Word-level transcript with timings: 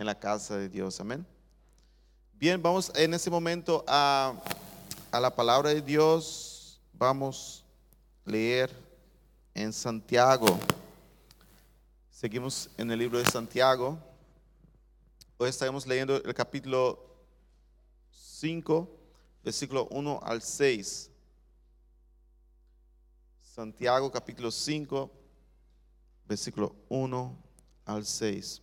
en 0.00 0.06
la 0.06 0.18
casa 0.18 0.56
de 0.56 0.70
Dios. 0.70 0.98
Amén. 0.98 1.26
Bien, 2.32 2.60
vamos 2.62 2.90
en 2.94 3.12
este 3.12 3.28
momento 3.28 3.84
a, 3.86 4.32
a 5.12 5.20
la 5.20 5.28
palabra 5.28 5.74
de 5.74 5.82
Dios. 5.82 6.80
Vamos 6.94 7.62
a 8.24 8.30
leer 8.30 8.74
en 9.52 9.74
Santiago. 9.74 10.46
Seguimos 12.10 12.70
en 12.78 12.90
el 12.90 12.98
libro 12.98 13.18
de 13.18 13.26
Santiago. 13.26 13.98
Hoy 15.36 15.50
estaremos 15.50 15.86
leyendo 15.86 16.16
el 16.16 16.32
capítulo 16.32 16.98
5, 18.10 18.88
versículo 19.44 19.86
1 19.90 20.20
al 20.22 20.40
6. 20.40 21.10
Santiago 23.42 24.10
capítulo 24.10 24.50
5, 24.50 25.10
versículo 26.26 26.74
1 26.88 27.36
al 27.84 28.06
6. 28.06 28.62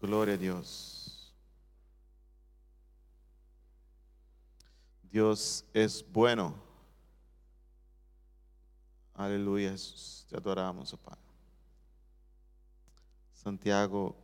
Gloria 0.00 0.34
a 0.34 0.38
Dios. 0.38 1.32
Dios 5.10 5.64
es 5.74 6.04
bueno. 6.12 6.54
Aleluya, 9.14 9.72
Jesús. 9.72 10.24
Te 10.30 10.36
adoramos, 10.36 10.94
oh 10.94 10.96
Padre. 10.96 11.20
Santiago 13.34 14.14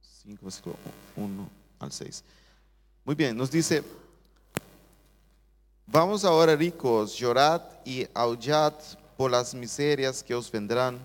5, 0.00 0.44
versículo 0.44 0.76
1 1.16 1.48
al 1.78 1.92
6. 1.92 2.24
Muy 3.04 3.14
bien, 3.14 3.36
nos 3.36 3.50
dice, 3.50 3.84
vamos 5.86 6.24
ahora 6.24 6.56
ricos, 6.56 7.16
llorad 7.16 7.62
y 7.84 8.06
aullad 8.14 8.74
por 9.16 9.30
las 9.30 9.54
miserias 9.54 10.22
que 10.22 10.34
os 10.34 10.50
vendrán. 10.50 10.98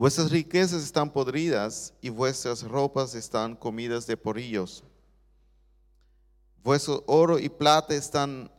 Vuestras 0.00 0.30
riquezas 0.30 0.82
están 0.82 1.10
podridas 1.10 1.92
y 2.00 2.08
vuestras 2.08 2.62
ropas 2.62 3.14
están 3.14 3.54
comidas 3.54 4.06
de 4.06 4.16
porrillos. 4.16 4.82
Vuestro 6.64 7.04
oro 7.06 7.38
y 7.38 7.50
plata 7.50 7.94
están 7.94 8.50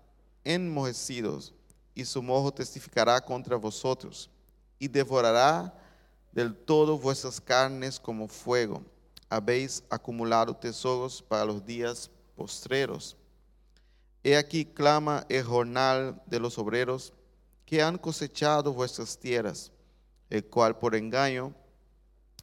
enmojecidos 0.44 1.52
y 1.95 2.06
su 2.06 2.22
mojo 2.22 2.53
testificará 2.53 3.20
contra 3.20 3.56
vosotros 3.56 4.30
y 4.78 4.88
devorará 4.88 5.73
del 6.31 6.56
todo 6.56 7.00
vuestras 7.00 7.42
carnes 7.42 8.00
como 8.00 8.28
fuego. 8.28 8.83
Habéis 9.28 9.83
acumulado 9.89 10.55
tesoros 10.55 11.23
para 11.23 11.44
los 11.44 11.66
días 11.66 12.11
postreros. 12.36 13.17
He 14.23 14.38
aquí 14.38 14.64
clama 14.64 15.26
el 15.28 15.44
jornal 15.44 16.22
de 16.28 16.39
los 16.39 16.59
obreros 16.59 17.11
que 17.66 17.81
han 17.81 17.98
cosechado 17.98 18.72
vuestras 18.73 19.17
tierras, 19.17 19.72
el 20.32 20.46
cual 20.46 20.80
por 20.80 20.96
engaño 20.96 21.54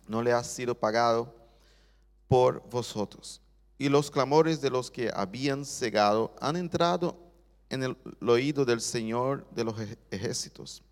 no 0.06 0.22
le 0.22 0.33
ha 0.33 0.44
sido 0.44 0.75
pagado 0.75 1.34
por 2.28 2.62
vosotros. 2.69 3.41
Y 3.78 3.89
los 3.89 4.11
clamores 4.11 4.61
de 4.61 4.70
los 4.70 4.91
que 4.91 5.11
habían 5.12 5.64
cegado 5.64 6.34
han 6.41 6.56
entrado 6.56 7.19
en 7.70 7.83
el 7.83 7.97
oído 8.20 8.64
del 8.64 8.80
Señor 8.80 9.47
de 9.50 9.64
los 9.64 9.75
ejércitos. 10.11 10.83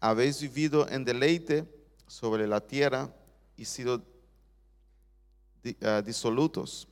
Habéis 0.00 0.40
vivido 0.40 0.88
en 0.88 1.04
deleite 1.04 1.68
sobre 2.06 2.46
la 2.46 2.60
tierra 2.60 3.14
y 3.56 3.66
sido 3.66 4.02
disolutos. 6.04 6.88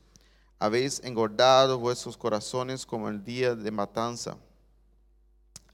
Habéis 0.59 1.01
engordado 1.03 1.79
vuestros 1.79 2.15
corazones 2.15 2.85
como 2.85 3.09
el 3.09 3.23
día 3.23 3.55
de 3.55 3.71
matanza. 3.71 4.37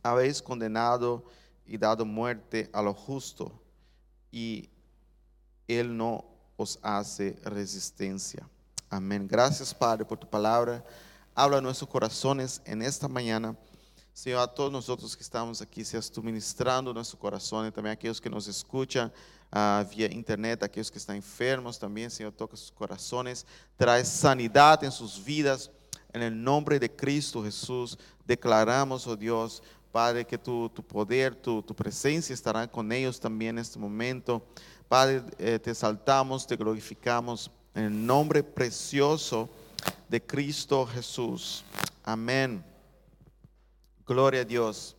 Habéis 0.03 0.41
condenado 0.41 1.25
y 1.71 1.77
dado 1.77 2.05
muerte 2.05 2.69
a 2.73 2.81
lo 2.81 2.93
justo, 2.93 3.49
y 4.29 4.69
Él 5.69 5.95
no 5.95 6.25
os 6.57 6.77
hace 6.81 7.39
resistencia. 7.45 8.45
Amén. 8.89 9.25
Gracias, 9.25 9.73
Padre, 9.73 10.03
por 10.03 10.17
tu 10.17 10.29
palabra. 10.29 10.83
Habla 11.33 11.59
a 11.59 11.61
nuestros 11.61 11.89
corazones 11.89 12.61
en 12.65 12.81
esta 12.81 13.07
mañana. 13.07 13.55
Señor, 14.11 14.41
a 14.41 14.47
todos 14.47 14.69
nosotros 14.69 15.15
que 15.15 15.23
estamos 15.23 15.61
aquí, 15.61 15.85
seas 15.85 16.11
tú 16.11 16.21
ministrando 16.21 16.93
nuestro 16.93 17.17
corazón 17.17 17.65
y 17.65 17.71
también 17.71 17.91
a 17.91 17.93
aquellos 17.93 18.19
que 18.19 18.29
nos 18.29 18.49
escuchan 18.49 19.09
uh, 19.53 19.89
vía 19.89 20.11
internet, 20.11 20.61
aquellos 20.63 20.91
que 20.91 20.97
están 20.97 21.15
enfermos 21.15 21.79
también, 21.79 22.11
Señor, 22.11 22.33
toca 22.33 22.57
sus 22.57 22.73
corazones, 22.73 23.45
trae 23.77 24.03
sanidad 24.03 24.83
en 24.83 24.91
sus 24.91 25.23
vidas. 25.23 25.71
En 26.11 26.21
el 26.21 26.43
nombre 26.43 26.77
de 26.77 26.93
Cristo 26.93 27.41
Jesús, 27.41 27.97
declaramos, 28.25 29.07
oh 29.07 29.15
Dios, 29.15 29.63
Padre, 29.91 30.25
que 30.25 30.37
tu, 30.37 30.69
tu 30.69 30.81
poder, 30.81 31.35
tu, 31.35 31.61
tu, 31.61 31.75
presencia 31.75 32.33
estará 32.33 32.65
con 32.67 32.91
ellos 32.91 33.19
también 33.19 33.57
en 33.57 33.61
este 33.61 33.77
momento. 33.77 34.41
Padre, 34.87 35.23
eh, 35.37 35.59
te 35.59 35.71
exaltamos, 35.71 36.47
te 36.47 36.55
glorificamos 36.55 37.51
en 37.75 37.83
el 37.83 38.05
nombre 38.05 38.41
precioso 38.41 39.49
de 40.07 40.21
Cristo 40.21 40.85
Jesús. 40.85 41.63
Amén. 42.03 42.63
Gloria 44.05 44.41
a 44.41 44.45
Dios. 44.45 44.95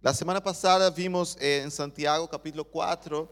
La 0.00 0.14
semana 0.14 0.42
pasada 0.42 0.90
vimos 0.90 1.36
en 1.40 1.70
Santiago 1.70 2.28
capítulo 2.28 2.64
4, 2.64 3.28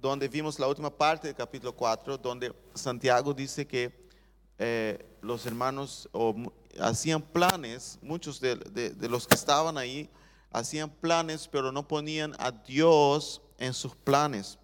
donde 0.00 0.28
vimos 0.28 0.58
la 0.58 0.68
última 0.68 0.90
parte 0.90 1.28
del 1.28 1.36
capítulo 1.36 1.74
4, 1.74 2.16
donde 2.16 2.54
Santiago 2.74 3.34
dice 3.34 3.66
que 3.66 4.08
eh, 4.58 5.04
los 5.20 5.44
hermanos 5.46 6.08
hacían 6.80 7.22
planes, 7.22 7.98
muchos 8.02 8.40
de, 8.40 8.56
los 9.08 9.26
que 9.26 9.34
estaban 9.34 9.78
ahí 9.78 10.08
hacían 10.50 10.90
planes, 10.90 11.48
pero 11.48 11.72
no 11.72 11.86
ponían 11.86 12.34
a 12.38 12.50
Dios 12.50 13.40
en 13.58 13.72
sus 13.72 13.94
planes. 13.94 14.58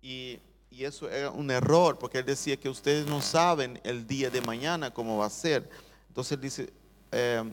Y, 0.00 0.40
eso 0.70 1.08
era 1.08 1.30
un 1.30 1.50
error, 1.50 1.98
porque 1.98 2.18
él 2.18 2.24
decía 2.24 2.58
que 2.58 2.68
ustedes 2.68 3.06
no 3.06 3.20
saben 3.20 3.78
el 3.84 4.06
día 4.06 4.30
de 4.30 4.40
mañana 4.40 4.92
cómo 4.92 5.18
va 5.18 5.26
a 5.26 5.30
ser. 5.30 5.68
Entonces 6.08 6.40
dice, 6.40 6.72
eh, 7.12 7.44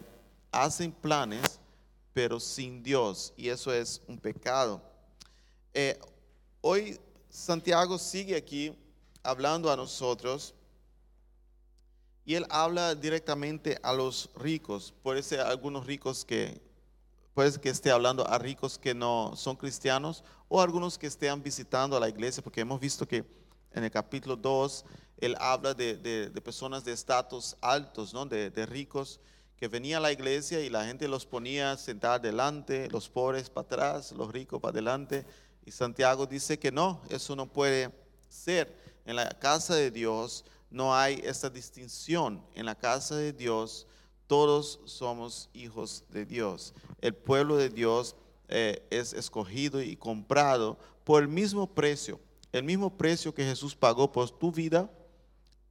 hacen 0.52 0.92
planes, 0.92 1.60
pero 2.14 2.40
sin 2.40 2.82
Dios, 2.82 3.34
y 3.36 3.50
eso 3.50 3.74
es 3.74 4.02
un 4.08 4.18
pecado. 4.18 4.82
Eh, 5.74 6.00
hoy 6.62 6.98
Santiago 7.30 8.00
sigue 8.00 8.36
aquí 8.36 8.74
hablando 9.22 9.72
a 9.72 9.76
nosotros 9.76 10.56
y 12.26 12.36
él 12.36 12.46
habla 12.50 12.96
directamente 12.96 13.80
a 13.82 13.94
los 13.94 14.30
ricos. 14.36 14.94
Puede 15.02 15.24
ser 15.24 15.42
algunos 15.42 15.86
ricos 15.86 16.24
que, 16.26 16.62
puede 17.34 17.60
que 17.60 17.70
esté 17.70 17.92
hablando 17.92 18.28
a 18.28 18.38
ricos 18.38 18.78
que 18.78 18.94
no 18.94 19.34
son 19.36 19.56
cristianos 19.56 20.24
o 20.48 20.62
algunos 20.62 20.98
que 20.98 21.08
estén 21.08 21.42
visitando 21.42 21.96
a 21.96 22.00
la 22.00 22.10
iglesia, 22.10 22.44
porque 22.44 22.62
hemos 22.62 22.80
visto 22.80 23.08
que 23.08 23.26
en 23.72 23.84
el 23.84 23.92
capítulo 23.92 24.36
2 24.36 24.86
él 25.18 25.36
habla 25.40 25.74
de, 25.74 26.32
personas 26.44 26.84
de 26.84 26.94
estatus 26.94 27.56
altos, 27.62 28.14
¿no? 28.14 28.26
de, 28.26 28.66
ricos 28.66 29.20
que 29.58 29.68
venía 29.68 29.98
a 29.98 30.00
la 30.00 30.12
iglesia 30.12 30.62
y 30.62 30.70
la 30.70 30.86
gente 30.86 31.08
los 31.08 31.26
ponía 31.26 31.76
sentar 31.78 32.22
delante, 32.22 32.90
los 32.90 33.10
pobres 33.10 33.50
para 33.50 33.66
atrás, 33.66 34.14
los 34.14 34.32
ricos 34.32 34.62
para 34.62 34.72
adelante. 34.72 35.26
Y 35.66 35.72
Santiago 35.72 36.26
dice 36.26 36.58
que 36.58 36.72
no, 36.72 37.02
eso 37.10 37.36
no 37.36 37.46
puede 37.46 37.92
ser. 38.30 38.74
En 39.06 39.18
la 39.18 39.28
casa 39.30 39.76
de 39.76 39.92
Dios 39.92 40.46
no 40.70 40.96
hay 40.96 41.22
esta 41.24 41.50
distinción. 41.50 42.44
En 42.54 42.66
la 42.66 42.76
casa 42.76 43.16
de 43.16 43.34
Dios 43.34 43.88
todos 44.28 44.80
somos 44.86 45.50
hijos 45.54 46.04
de 46.10 46.26
Dios. 46.26 46.74
El 47.02 47.16
pueblo 47.16 47.58
de 47.58 47.70
Dios 47.70 48.16
eh, 48.48 48.86
es 48.92 49.14
escogido 49.14 49.82
y 49.82 49.96
comprado 49.96 50.78
por 51.04 51.24
el 51.24 51.28
mismo 51.28 51.66
precio. 51.68 52.20
El 52.52 52.64
mismo 52.64 52.96
precio 52.96 53.34
que 53.34 53.44
Jesús 53.44 53.76
pagó 53.76 54.12
por 54.12 54.30
tu 54.30 54.52
vida, 54.52 54.90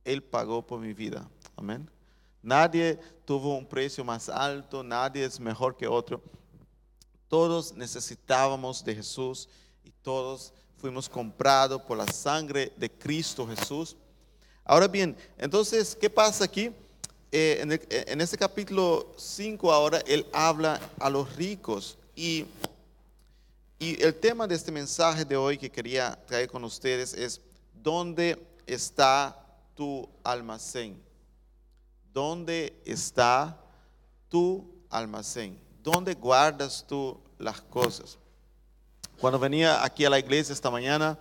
Él 0.04 0.22
pagó 0.22 0.66
por 0.66 0.80
mi 0.80 0.92
vida. 0.92 1.28
Amén. 1.56 1.88
Nadie 2.42 2.98
tuvo 3.24 3.56
un 3.56 3.66
precio 3.66 4.04
más 4.04 4.28
alto, 4.28 4.82
nadie 4.82 5.24
es 5.24 5.38
mejor 5.38 5.76
que 5.76 5.86
otro. 5.86 6.22
Todos 7.28 7.74
necesitábamos 7.74 8.84
de 8.84 8.94
Jesús 8.94 9.48
y 9.84 9.90
todos 9.90 10.52
fuimos 10.76 11.08
comprados 11.08 11.82
por 11.82 11.98
la 11.98 12.06
sangre 12.06 12.72
de 12.76 12.90
Cristo 12.90 13.46
Jesús. 13.46 13.96
Ahora 14.70 14.86
bien, 14.86 15.16
entonces, 15.38 15.96
¿qué 15.98 16.10
pasa 16.10 16.44
aquí? 16.44 16.70
Eh, 17.32 17.80
en, 18.06 18.20
este 18.20 18.36
capítulo 18.36 19.14
5 19.16 19.72
ahora 19.72 20.02
él 20.06 20.26
habla 20.30 20.78
a 21.00 21.08
los 21.08 21.34
ricos 21.36 21.96
y, 22.14 22.44
y 23.78 24.02
el 24.02 24.14
tema 24.14 24.46
de 24.46 24.54
este 24.54 24.70
mensaje 24.70 25.24
de 25.24 25.38
hoy 25.38 25.56
que 25.56 25.70
quería 25.70 26.18
traer 26.26 26.50
con 26.50 26.64
ustedes 26.64 27.14
es, 27.14 27.40
¿dónde 27.82 28.38
está 28.66 29.42
tu 29.74 30.06
almacén? 30.22 31.00
¿Dónde 32.12 32.78
está 32.84 33.58
tu 34.28 34.70
almacén? 34.90 35.58
¿Dónde 35.82 36.12
guardas 36.12 36.84
tú 36.86 37.18
las 37.38 37.62
cosas? 37.62 38.18
Cuando 39.18 39.38
venía 39.38 39.82
aquí 39.82 40.04
a 40.04 40.10
la 40.10 40.18
iglesia 40.18 40.52
esta 40.52 40.70
mañana, 40.70 41.18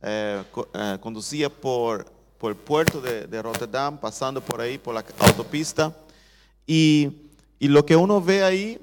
eh, 0.00 0.44
eh, 0.72 0.98
conducía 1.00 1.50
por, 1.50 2.19
por 2.40 2.50
el 2.52 2.56
puerto 2.56 3.00
de, 3.00 3.42
Rotterdam, 3.42 3.98
pasando 4.00 4.40
por 4.40 4.60
ahí, 4.60 4.78
por 4.78 4.94
la 4.94 5.04
autopista, 5.18 5.94
y, 6.66 7.28
Y 7.60 7.68
lo 7.68 7.84
que 7.84 7.94
uno 7.94 8.22
ve 8.22 8.42
ahí 8.42 8.80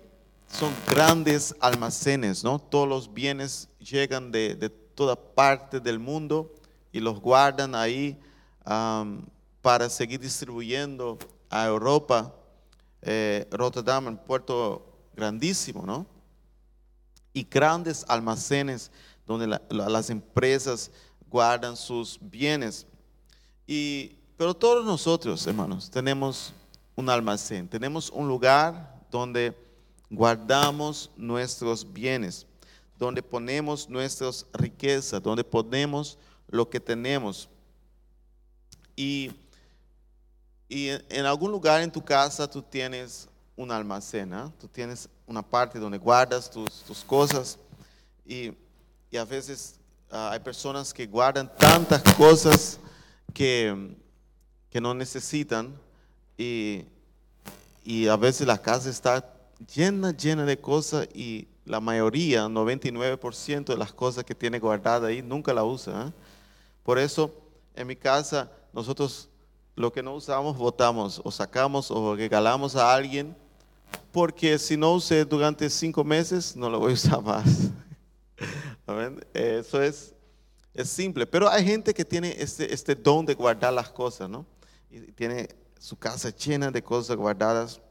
son 0.48 0.71
grandes 0.88 1.56
almacenes, 1.59 2.44
¿no? 2.44 2.59
Todos 2.59 2.88
los 2.88 3.12
bienes 3.12 3.68
llegan 3.80 4.31
de, 4.31 4.54
de 4.56 4.69
toda 4.69 5.15
parte 5.15 5.80
del 5.80 5.98
mundo 5.98 6.54
y 6.92 7.00
los 7.00 7.19
guardan 7.19 7.74
ahí 7.74 8.19
para 9.62 9.89
seguir 9.89 10.19
distribuyendo 10.19 11.18
a 11.50 11.65
Europa. 11.65 12.33
Eh, 13.01 13.48
Rotterdam, 13.51 14.07
un 14.07 14.18
puerto 14.18 14.86
grandísimo, 15.15 15.83
¿no? 15.86 16.06
Y 17.33 17.44
grandes 17.50 18.06
almacenes 18.07 18.92
donde 19.25 19.48
la- 19.48 19.62
la- 19.69 19.89
las 19.89 20.09
empresas 20.09 20.92
guardan 21.30 21.75
sus 21.75 22.18
bienes. 22.21 22.86
Y, 23.68 24.16
pero 24.38 24.54
todos 24.54 24.86
nosotros, 24.86 25.46
hermanos, 25.46 25.92
tenemos 25.92 26.54
un 26.96 27.10
almacén, 27.10 27.68
tenemos 27.68 28.10
un 28.10 28.28
lugar 28.28 28.98
donde 29.12 29.54
guardamos 30.10 31.12
nuestros 31.18 31.86
bienes, 31.92 32.48
donde 32.98 33.22
ponemos 33.22 33.90
nuestras 33.90 34.46
riquezas, 34.54 35.22
donde 35.22 35.44
ponemos 35.44 36.18
lo 36.48 36.69
que 36.69 36.80
tenemos. 36.80 37.50
Y, 38.96 39.31
y 40.69 40.88
en, 41.10 41.25
algún 41.25 41.52
lugar 41.52 41.81
en 41.81 41.92
tu 41.92 42.04
casa 42.04 42.50
tú 42.50 42.62
tienes 42.62 43.28
un 43.56 43.69
almacén, 43.69 44.34
¿ah? 44.34 44.52
tú 44.60 44.68
tienes 44.68 45.10
una 45.25 45.42
parte 45.42 45.78
donde 45.78 45.98
guardas 45.98 46.50
tus, 46.50 46.81
tus 46.84 47.04
cosas 47.04 47.60
y, 48.25 48.54
y 49.12 49.18
a 49.18 49.25
veces 49.25 49.75
ah, 50.10 50.31
hay 50.31 50.40
personas 50.40 50.94
que 50.94 51.06
guardan 51.06 51.52
tantas 51.58 52.02
cosas 52.16 52.80
que, 53.38 53.95
que 54.72 54.81
no 54.81 54.95
necesitan 54.95 55.72
y, 56.39 56.86
y 57.86 58.07
a 58.07 58.16
veces 58.18 58.48
la 58.48 58.60
casa 58.60 58.89
está 58.89 59.31
llena, 59.75 60.10
llena 60.10 60.44
de 60.44 60.60
cosas 60.60 61.07
y 61.13 61.48
la 61.63 61.80
mayoría, 61.80 62.48
99% 62.48 63.66
de 63.66 63.78
las 63.78 63.94
cosas 63.94 64.24
que 64.24 64.34
tiene 64.34 64.57
guardada 64.57 65.10
ahí 65.10 65.22
nunca 65.22 65.54
la 65.54 65.63
usa. 65.63 66.07
¿eh? 66.07 66.12
Por 66.81 66.98
eso 66.98 67.31
en 67.75 67.86
mi 67.86 67.95
casa 67.95 68.51
nosotros 68.74 69.30
lo 69.75 69.94
que 69.94 70.01
no 70.01 70.16
usamos 70.16 70.57
votamos 70.57 71.22
o 71.24 71.30
sacamos 71.30 71.92
o 71.92 72.16
regalamos 72.16 72.75
a 72.75 72.92
alguien 72.92 73.36
porque 74.12 74.57
si 74.57 74.75
no 74.75 74.94
usé 74.94 75.25
durante 75.25 75.69
cinco 75.69 76.04
meses 76.04 76.56
no 76.56 76.72
lo 76.72 76.80
voy 76.80 76.90
a 76.90 76.95
usar 76.95 77.22
más. 77.22 77.69
Eso 79.36 79.80
es, 79.80 80.16
es 80.77 80.89
simple. 80.89 81.25
Pero 81.25 81.50
hay 81.50 81.65
gente 81.65 81.94
que 81.94 82.06
tiene 82.06 82.35
este, 82.38 82.71
este 82.71 82.95
don 82.95 83.25
de 83.25 83.33
guardar 83.33 83.74
las 83.74 83.89
cosas, 83.89 84.29
¿no? 84.29 84.45
Y 84.89 85.00
tiene 85.12 85.50
su 85.79 85.97
casa 85.97 86.29
llena 86.29 86.71
de 86.71 86.83
cosas 86.83 87.18
guardadas. 87.18 87.81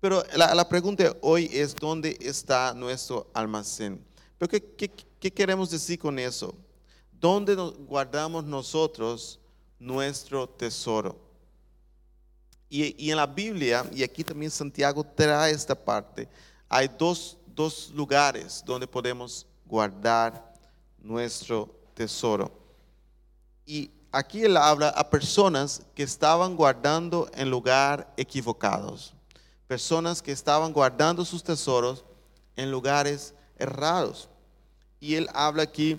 Pero 0.00 0.22
la, 0.34 0.54
la 0.54 0.68
pregunta 0.68 1.16
hoy 1.22 1.48
es, 1.52 1.74
¿dónde 1.74 2.18
está 2.20 2.74
nuestro 2.74 3.30
almacén? 3.32 4.04
Pero 4.36 4.48
¿qué, 4.50 4.60
qué, 4.60 4.90
qué 5.20 5.32
queremos 5.32 5.70
decir 5.70 5.98
con 5.98 6.18
eso? 6.18 6.54
¿Dónde 7.12 7.54
guardamos 7.54 8.44
nosotros 8.44 9.38
nuestro 9.78 10.48
tesoro? 10.48 11.16
Y, 12.68 13.06
y 13.06 13.10
en 13.12 13.16
la 13.16 13.26
Biblia, 13.26 13.88
y 13.92 14.02
aquí 14.02 14.24
también 14.24 14.50
Santiago 14.50 15.04
trae 15.04 15.52
esta 15.52 15.76
parte, 15.76 16.28
hay 16.68 16.90
dos, 16.98 17.38
dos 17.46 17.92
lugares 17.94 18.62
donde 18.66 18.88
podemos 18.88 19.46
guardar 19.64 20.55
nuestro 21.06 21.70
tesoro. 21.94 22.50
Y 23.64 23.90
aquí 24.12 24.44
él 24.44 24.56
habla 24.56 24.88
a 24.90 25.08
personas 25.08 25.82
que 25.94 26.02
estaban 26.02 26.56
guardando 26.56 27.30
en 27.34 27.50
lugar 27.50 28.12
equivocados, 28.16 29.14
personas 29.66 30.20
que 30.20 30.32
estaban 30.32 30.72
guardando 30.72 31.24
sus 31.24 31.42
tesoros 31.42 32.04
en 32.56 32.70
lugares 32.70 33.34
errados. 33.58 34.28
Y 35.00 35.14
él 35.14 35.28
habla 35.32 35.62
aquí 35.62 35.98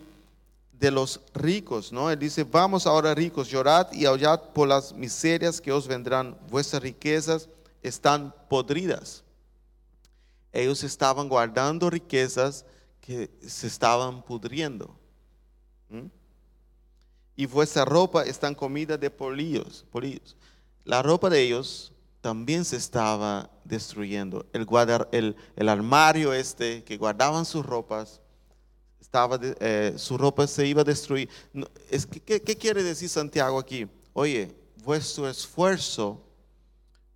de 0.74 0.92
los 0.92 1.21
ricos, 1.33 1.92
¿no? 1.92 2.12
Él 2.12 2.19
dice, 2.19 2.44
vamos 2.44 2.86
ahora 2.86 3.15
ricos, 3.15 3.48
llorad 3.48 3.92
y 3.94 4.06
aullad 4.06 4.42
por 4.53 4.68
las 4.68 4.94
miserias 4.94 5.60
que 5.60 5.71
os 5.71 5.88
vendrán, 5.88 6.38
vuestras 6.50 6.83
riquezas 6.83 7.50
están 7.81 8.33
podridas. 8.50 9.24
Ellos 10.51 10.83
estaban 10.83 11.30
guardando 11.30 11.89
riquezas 11.89 12.65
que 13.07 13.31
se 13.48 13.68
estaban 13.68 14.21
pudriendo. 14.21 14.94
Y 17.38 17.45
vuestra 17.45 17.86
ropa 17.86 18.24
está 18.24 18.54
comida 18.54 18.98
de 18.98 19.09
polillos, 19.09 19.86
polillos. 19.89 20.36
La 20.83 21.01
ropa 21.01 21.30
de 21.30 21.42
ellos 21.42 21.94
también 22.19 22.65
se 22.65 22.75
estaba 22.75 23.50
destruyendo. 23.63 24.45
El, 24.51 24.65
guardar, 24.65 25.07
el, 25.13 25.38
el 25.56 25.69
armario 25.69 26.33
este 26.33 26.83
que 26.83 26.98
guardaban 26.98 27.45
sus 27.45 27.65
ropas, 27.65 28.19
estaba 29.00 29.39
eh, 29.42 29.94
su 29.95 30.18
ropa 30.18 30.45
se 30.45 30.68
iba 30.68 30.81
a 30.81 30.83
destruir. 30.83 31.30
Es 31.89 32.06
que, 32.06 32.19
¿qué, 32.19 32.42
qué 32.42 32.57
quiere 32.57 32.83
decir 32.83 33.07
Santiago 33.07 33.57
aquí? 33.57 33.88
Oye, 34.12 34.53
vuestro 34.83 35.30
esfuerzo, 35.30 36.21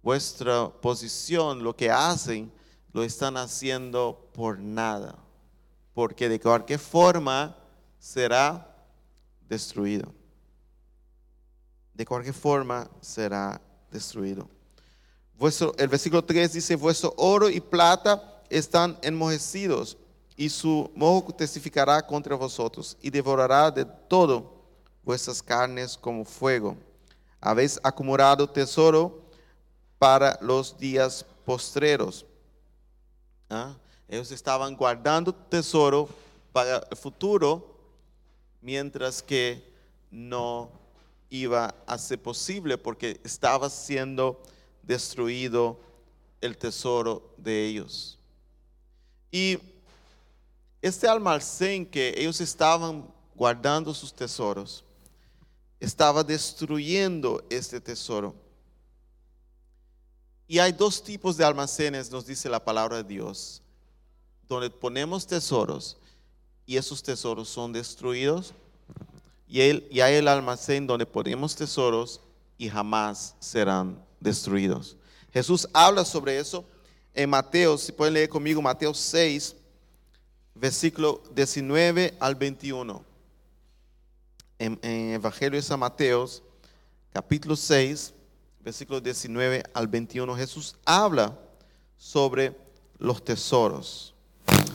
vuestra 0.01 0.69
posición, 0.69 1.61
lo 1.61 1.75
que 1.75 1.91
hacen, 1.91 2.49
lo 2.93 3.03
están 3.03 3.35
haciendo 3.35 4.29
por 4.33 4.57
nada. 4.57 5.21
Porque 5.93 6.29
de 6.29 6.39
cualquier 6.39 6.79
forma 6.79 7.55
será 7.99 8.67
destruido. 9.47 10.13
De 11.93 12.05
cualquier 12.05 12.33
forma 12.33 12.89
será 13.01 13.61
destruido. 13.91 14.47
El 15.77 15.87
versículo 15.87 16.23
3 16.23 16.53
dice, 16.53 16.75
vuestro 16.75 17.13
oro 17.17 17.49
y 17.49 17.59
plata 17.59 18.41
están 18.49 18.97
enmojecidos 19.01 19.97
y 20.37 20.49
su 20.49 20.91
moho 20.95 21.33
testificará 21.33 22.05
contra 22.05 22.35
vosotros 22.35 22.95
y 23.01 23.09
devorará 23.09 23.71
de 23.71 23.85
todo 23.85 24.61
vuestras 25.03 25.41
carnes 25.41 25.97
como 25.97 26.25
fuego. 26.25 26.77
Habéis 27.39 27.79
acumulado 27.83 28.47
tesoro 28.47 29.21
para 29.97 30.37
los 30.41 30.77
días 30.77 31.25
postreros. 31.43 32.25
¿Ah? 33.49 33.75
Ellos 34.11 34.29
estaban 34.33 34.75
guardando 34.75 35.33
tesoro 35.33 36.09
para 36.51 36.85
el 36.91 36.97
futuro, 36.97 37.77
mientras 38.59 39.23
que 39.23 39.63
no 40.11 40.69
iba 41.29 41.73
a 41.87 41.97
ser 41.97 42.21
posible 42.21 42.77
porque 42.77 43.21
estaba 43.23 43.69
siendo 43.69 44.43
destruido 44.83 45.79
el 46.41 46.57
tesoro 46.57 47.33
de 47.37 47.65
ellos. 47.67 48.19
Y 49.31 49.57
este 50.81 51.07
almacén 51.07 51.85
que 51.85 52.13
ellos 52.17 52.41
estaban 52.41 53.09
guardando 53.33 53.93
sus 53.93 54.13
tesoros, 54.13 54.83
estaba 55.79 56.21
destruyendo 56.21 57.41
este 57.49 57.79
tesoro. 57.79 58.35
Y 60.49 60.59
hay 60.59 60.73
dos 60.73 61.01
tipos 61.01 61.37
de 61.37 61.45
almacenes, 61.45 62.11
nos 62.11 62.25
dice 62.25 62.49
la 62.49 62.61
palabra 62.61 62.97
de 62.97 63.05
Dios, 63.05 63.61
donde 64.55 64.69
ponemos 64.69 65.25
tesoros 65.25 65.97
y 66.65 66.77
esos 66.77 67.01
tesoros 67.01 67.49
son 67.49 67.71
destruidos. 67.73 68.53
Y, 69.47 69.61
el- 69.61 69.87
y 69.91 70.01
hay 70.01 70.15
el 70.15 70.27
almacén 70.27 70.87
donde 70.87 71.05
ponemos 71.05 71.55
tesoros 71.55 72.21
y 72.57 72.69
jamás 72.69 73.35
serán 73.39 74.03
destruidos. 74.19 74.95
Jesús 75.33 75.67
habla 75.73 76.05
sobre 76.05 76.37
eso 76.39 76.63
en 77.13 77.29
Mateo, 77.29 77.77
si 77.77 77.91
pueden 77.91 78.13
leer 78.13 78.29
conmigo 78.29 78.61
Mateo 78.61 78.93
6, 78.93 79.55
versículo 80.55 81.21
19 81.33 82.15
al 82.19 82.35
21. 82.35 83.03
En, 84.59 84.79
en 84.83 85.11
Evangelio 85.13 85.57
de 85.59 85.63
San 85.63 85.79
Mateo, 85.79 86.29
capítulo 87.11 87.55
6, 87.55 88.13
versículo 88.63 89.01
19 89.01 89.63
al 89.73 89.87
21, 89.87 90.35
Jesús 90.35 90.75
habla 90.85 91.37
sobre 91.97 92.55
los 92.99 93.23
tesoros. 93.25 94.13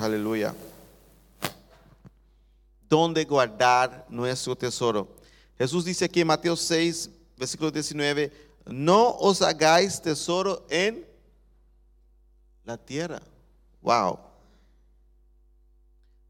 Aleluya. 0.01 0.55
¿Dónde 2.89 3.25
guardar 3.25 4.07
nuestro 4.09 4.57
tesoro? 4.57 5.09
Jesús 5.59 5.85
dice 5.85 6.05
aquí 6.05 6.21
en 6.21 6.27
Mateo 6.29 6.55
6, 6.55 7.11
versículo 7.37 7.71
19, 7.71 8.33
no 8.67 9.11
os 9.17 9.43
hagáis 9.43 10.01
tesoro 10.01 10.67
en 10.69 11.07
la 12.65 12.77
tierra. 12.77 13.23
Wow. 13.83 14.19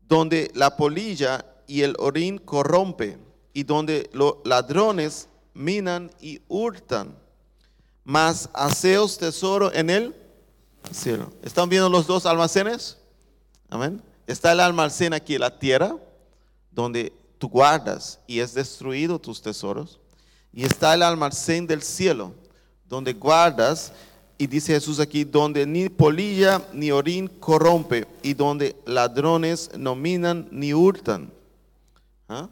Donde 0.09 0.51
la 0.55 0.77
polilla 0.77 1.45
y 1.67 1.83
el 1.83 1.97
orín 1.99 2.39
corrompe 2.39 3.19
y 3.53 3.65
donde 3.65 4.09
los 4.13 4.37
ladrones 4.45 5.29
minan 5.55 6.11
y 6.21 6.41
hurtan. 6.49 7.17
Mas 8.05 8.49
haceos 8.53 9.19
tesoro 9.19 9.73
en 9.73 9.91
el 9.91 10.15
cielo. 10.93 11.33
¿Están 11.43 11.69
viendo 11.69 11.89
los 11.89 12.07
dos 12.07 12.25
almacenes? 12.27 12.99
Está 14.27 14.53
el 14.53 14.61
almacén 14.61 15.13
aquí, 15.13 15.39
la 15.39 15.59
tierra, 15.59 15.97
donde 16.71 17.13
tú 17.39 17.49
guardas 17.49 18.21
y 18.27 18.41
es 18.41 18.55
destruido 18.55 19.19
tus 19.19 19.41
tesoros. 19.41 20.01
Y 20.53 20.65
está 20.65 20.95
el 20.95 21.03
almacén 21.03 21.67
del 21.67 21.83
cielo, 21.83 22.33
donde 22.89 23.13
guardas 23.13 23.93
Y 24.39 24.47
dice 24.47 24.75
Jesús 24.75 25.01
aquí, 25.01 25.25
donde 25.25 25.65
ni 25.65 25.89
polilla 25.89 26.63
ni 26.73 26.91
orín 26.91 27.27
corrompe 27.27 28.07
y 28.23 28.35
donde 28.35 28.77
ladrones 28.85 29.71
no 29.79 29.95
minan 29.95 30.47
ni 30.51 30.75
hurtan. 30.75 31.33
¿Ah? 32.29 32.49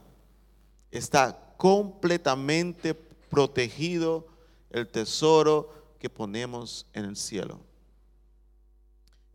Está 0.90 1.38
completamente 1.59 2.94
protegido 2.94 4.26
el 4.71 4.88
tesoro 4.88 5.75
que 5.99 6.09
ponemos 6.09 6.87
en 6.94 7.04
el 7.04 7.16
cielo. 7.16 7.61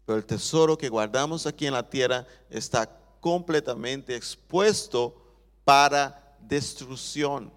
Pero 0.09 0.17
el 0.17 0.25
tesoro 0.25 0.75
que 0.75 0.89
guardamos 0.89 1.45
aquí 1.45 1.67
en 1.67 1.73
la 1.73 1.87
tierra 1.87 2.25
está 2.49 2.89
completamente 3.19 4.15
expuesto 4.15 5.15
para 5.63 6.35
destrucción. 6.39 7.51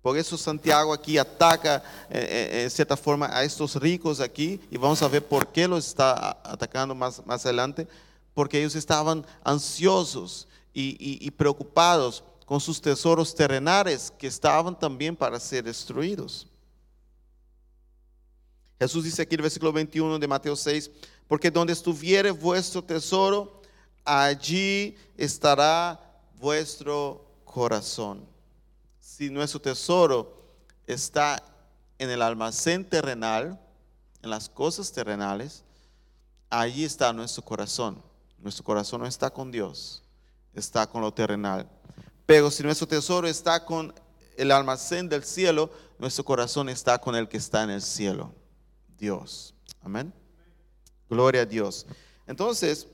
Por 0.00 0.16
eso 0.16 0.38
Santiago 0.38 0.90
aquí 0.90 1.18
ataca 1.18 1.82
eh, 2.08 2.48
eh, 2.50 2.62
en 2.62 2.70
cierta 2.70 2.96
forma 2.96 3.28
a 3.30 3.44
estos 3.44 3.76
ricos 3.76 4.20
aquí 4.20 4.58
y 4.70 4.78
vamos 4.78 5.02
a 5.02 5.08
ver 5.08 5.22
por 5.22 5.48
qué 5.48 5.68
los 5.68 5.86
está 5.86 6.40
atacando 6.42 6.94
más, 6.94 7.26
más 7.26 7.44
adelante. 7.44 7.86
Porque 8.32 8.58
ellos 8.58 8.74
estaban 8.74 9.26
ansiosos 9.44 10.48
y, 10.72 11.30
preocupados 11.32 12.24
con 12.46 12.58
sus 12.58 12.80
tesoros 12.80 13.34
terrenales 13.34 14.10
que 14.16 14.28
estaban 14.28 14.78
también 14.78 15.14
para 15.14 15.38
ser 15.38 15.64
destruidos. 15.64 16.46
Jesús 18.78 19.04
dice 19.04 19.20
aquí 19.20 19.34
en 19.34 19.40
el 19.40 19.42
versículo 19.42 19.74
21 19.74 20.18
de 20.18 20.26
Mateo 20.26 20.56
6, 20.56 20.90
porque 21.30 21.50
donde 21.50 21.72
estuviere 21.72 22.30
vuestro 22.30 22.82
tesoro, 22.82 23.62
allí 24.04 24.98
estará 25.16 25.98
vuestro 26.34 27.24
corazón 27.46 28.28
si 29.20 29.28
nuestro 29.28 29.60
tesoro 29.60 30.32
está 30.86 31.42
en 31.98 32.08
el 32.08 32.22
almacén 32.22 32.88
terrenal, 32.88 33.60
en 34.22 34.30
las 34.30 34.48
cosas 34.48 34.90
terrenales, 34.92 35.62
allí 36.48 36.86
está 36.86 37.12
nuestro 37.12 37.44
corazón. 37.44 38.02
Nuestro 38.38 38.64
corazón 38.64 39.02
no 39.02 39.06
está 39.06 39.28
con 39.28 39.50
Dios, 39.50 40.02
está 40.54 40.86
con 40.86 41.02
lo 41.02 41.12
terrenal. 41.12 41.68
Pero 42.24 42.50
si 42.50 42.62
nuestro 42.62 42.88
tesoro 42.88 43.28
está 43.28 43.62
con 43.62 43.92
el 44.38 44.50
almacén 44.50 45.06
del 45.06 45.22
cielo, 45.22 45.70
nuestro 45.98 46.24
corazón 46.24 46.70
está 46.70 46.98
con 46.98 47.14
el 47.14 47.28
que 47.28 47.36
está 47.36 47.62
en 47.62 47.68
el 47.68 47.82
cielo, 47.82 48.32
Dios. 48.96 49.54
Amén. 49.82 50.14
Gloria 51.10 51.42
a 51.42 51.46
Dios. 51.46 51.84
Entonces, 52.26 52.86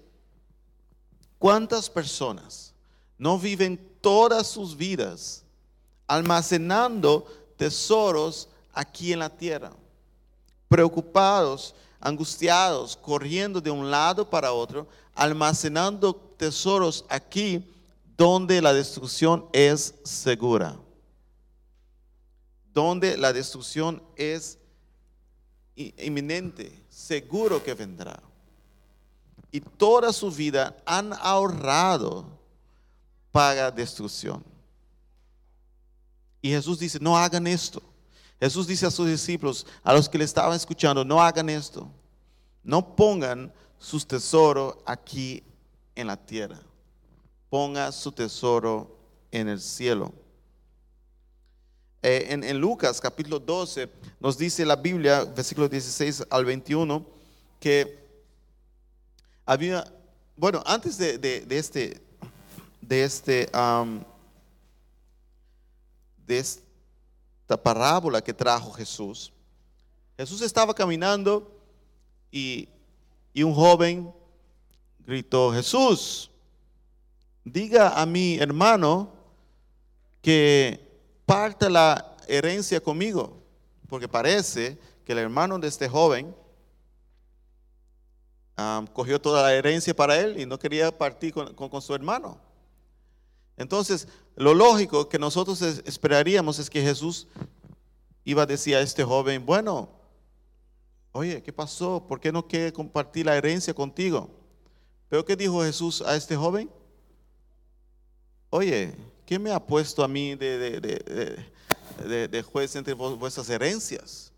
¿cuántas 1.39 1.91
personas 1.91 2.73
no 3.19 3.39
viven 3.39 3.79
todas 4.01 4.47
sus 4.47 4.77
vidas 4.77 5.45
almacenando 6.07 7.27
tesoros 7.57 8.49
aquí 8.73 9.13
en 9.13 9.19
la 9.19 9.29
tierra, 9.29 9.73
preocupados, 10.69 11.75
angustiados, 12.01 12.97
corriendo 12.97 13.61
de 13.61 13.71
un 13.71 13.91
lado 13.91 14.29
para 14.29 14.53
otro, 14.53 14.87
almacenando 15.15 16.15
tesoros 16.15 17.05
aquí 17.09 17.65
donde 18.17 18.63
la 18.63 18.73
destrucción 18.73 19.47
es 19.53 19.95
segura, 20.05 20.77
donde 22.73 23.17
la 23.17 23.33
destrucción 23.33 24.03
es 24.15 24.59
inminente, 25.75 26.86
seguro 26.97 27.63
que 27.63 27.75
vendrá. 27.75 28.19
Y 29.53 29.61
toda 29.61 30.13
su 30.15 30.31
vida 30.31 30.75
han 30.87 31.13
ahorrado 31.13 32.27
para 33.31 33.71
destrucción. 33.71 34.43
Y 36.41 36.49
Jesús 36.51 36.79
dice, 36.79 36.99
no 36.99 37.17
hagan 37.17 37.47
esto. 37.47 37.83
Jesús 38.41 38.67
dice 38.67 38.87
a 38.87 38.91
sus 38.91 39.07
discípulos, 39.09 39.67
a 39.83 39.93
los 39.93 40.09
que 40.09 40.17
le 40.17 40.25
estaban 40.25 40.57
escuchando, 40.57 41.05
no 41.05 41.23
hagan 41.23 41.51
esto. 41.51 41.87
No 42.63 42.97
pongan 42.97 43.53
sus 43.79 44.07
tesoros 44.07 44.77
aquí 44.87 45.43
en 45.95 46.07
la 46.07 46.17
tierra. 46.17 46.59
Ponga 47.51 47.93
su 47.93 48.11
tesoro 48.11 48.97
en 49.31 49.49
el 49.49 49.61
cielo. 49.61 50.13
Eh, 52.03 52.27
en, 52.31 52.45
en, 52.45 52.59
Lucas 52.59 53.01
capítulo 53.01 53.39
12 53.39 53.89
nos 54.21 54.39
dice 54.39 54.65
la 54.65 54.77
Biblia, 54.77 55.25
versículo 55.25 55.69
16 55.69 56.27
al 56.31 56.45
21, 56.45 57.05
que 57.59 58.07
había, 59.45 59.85
bueno, 60.37 60.63
antes 60.67 60.99
de, 60.99 61.47
este, 61.51 62.01
de 62.81 63.05
este 63.05 63.51
de 66.27 66.39
esta 66.39 67.57
parábola 67.63 68.21
que 68.21 68.35
trajo 68.35 68.73
Jesús, 68.73 69.33
Jesús 70.17 70.43
estaba 70.43 70.75
caminando 70.75 71.53
y, 72.33 72.69
un 73.37 73.55
joven 73.55 74.13
gritó, 75.07 75.53
Jesús, 75.53 76.31
diga 77.45 78.01
a 78.01 78.07
mi 78.07 78.37
hermano 78.37 79.13
que 80.23 80.86
parta 81.27 81.69
la 81.69 82.17
herencia 82.27 82.81
conmigo, 82.81 83.37
porque 83.89 84.09
parece 84.09 84.79
que 85.05 85.13
el 85.13 85.19
hermano 85.19 85.59
de 85.59 85.69
este 85.69 85.89
joven 85.89 86.35
cogió 88.95 89.21
toda 89.21 89.43
la 89.43 89.53
herencia 89.53 89.95
para 89.95 90.19
él 90.19 90.41
y 90.41 90.47
no 90.47 90.59
quería 90.59 90.97
partir 90.97 91.35
con 91.35 91.83
su 91.83 91.95
hermano. 91.95 92.41
Entonces, 93.57 94.09
lo 94.35 94.55
lógico 94.55 95.09
que 95.09 95.19
nosotros 95.19 95.61
esperaríamos 95.63 96.59
es 96.59 96.71
que 96.71 96.83
Jesús 96.83 97.27
iba 98.25 98.43
a 98.43 98.47
decir 98.47 98.77
a 98.77 98.81
este 98.81 99.05
joven, 99.05 99.45
bueno, 99.45 99.89
oye, 101.13 101.43
¿qué 101.43 101.53
pasó? 101.53 102.07
¿Por 102.07 102.21
qué 102.21 102.33
no 102.33 102.47
quiere 102.47 102.73
compartir 102.73 103.27
la 103.27 103.37
herencia 103.37 103.73
contigo? 103.73 104.31
Pero 105.09 105.25
¿qué 105.25 105.37
dijo 105.37 105.63
Jesús 105.63 106.03
a 106.03 106.17
este 106.17 106.37
joven? 106.37 106.71
Oye, 108.51 108.95
¿qué 109.27 109.39
me 109.39 109.51
ha 109.53 109.61
puesto 109.61 110.03
a 110.03 110.09
mí 110.09 110.35
de, 110.37 110.81
de 112.31 112.43
juez 112.43 112.75
entre 112.77 112.95
vuestras 112.95 113.51
herencias? 113.51 114.33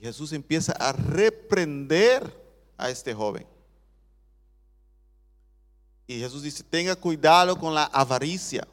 Y 0.00 0.04
Jesús 0.04 0.32
empieza 0.32 0.72
a 0.72 0.92
reprender 0.92 2.32
a 2.76 2.90
este 2.90 3.12
joven. 3.12 3.46
Y 6.06 6.20
Jesús 6.20 6.42
dice, 6.42 6.62
tenga 6.62 6.96
cuidado 6.96 7.58
con 7.58 7.74
la 7.74 7.84
avaricia. 7.84 8.66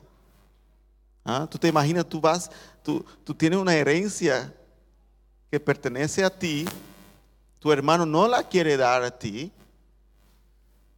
¿Ah? 1.25 1.48
Tú 1.50 1.57
te 1.57 1.67
imaginas, 1.67 2.07
tú 2.07 2.22
vas, 2.22 2.50
tú, 2.84 3.03
tú 3.24 3.34
tienes 3.34 3.60
una 3.60 3.75
herencia 3.75 4.53
que 5.50 5.60
pertenece 5.60 6.24
a 6.24 6.29
ti, 6.29 6.65
tu 7.60 7.72
hermano 7.72 8.05
no 8.05 8.27
la 8.27 8.48
quiere 8.48 8.77
dar 8.77 9.03
a 9.03 9.12
ti, 9.12 9.51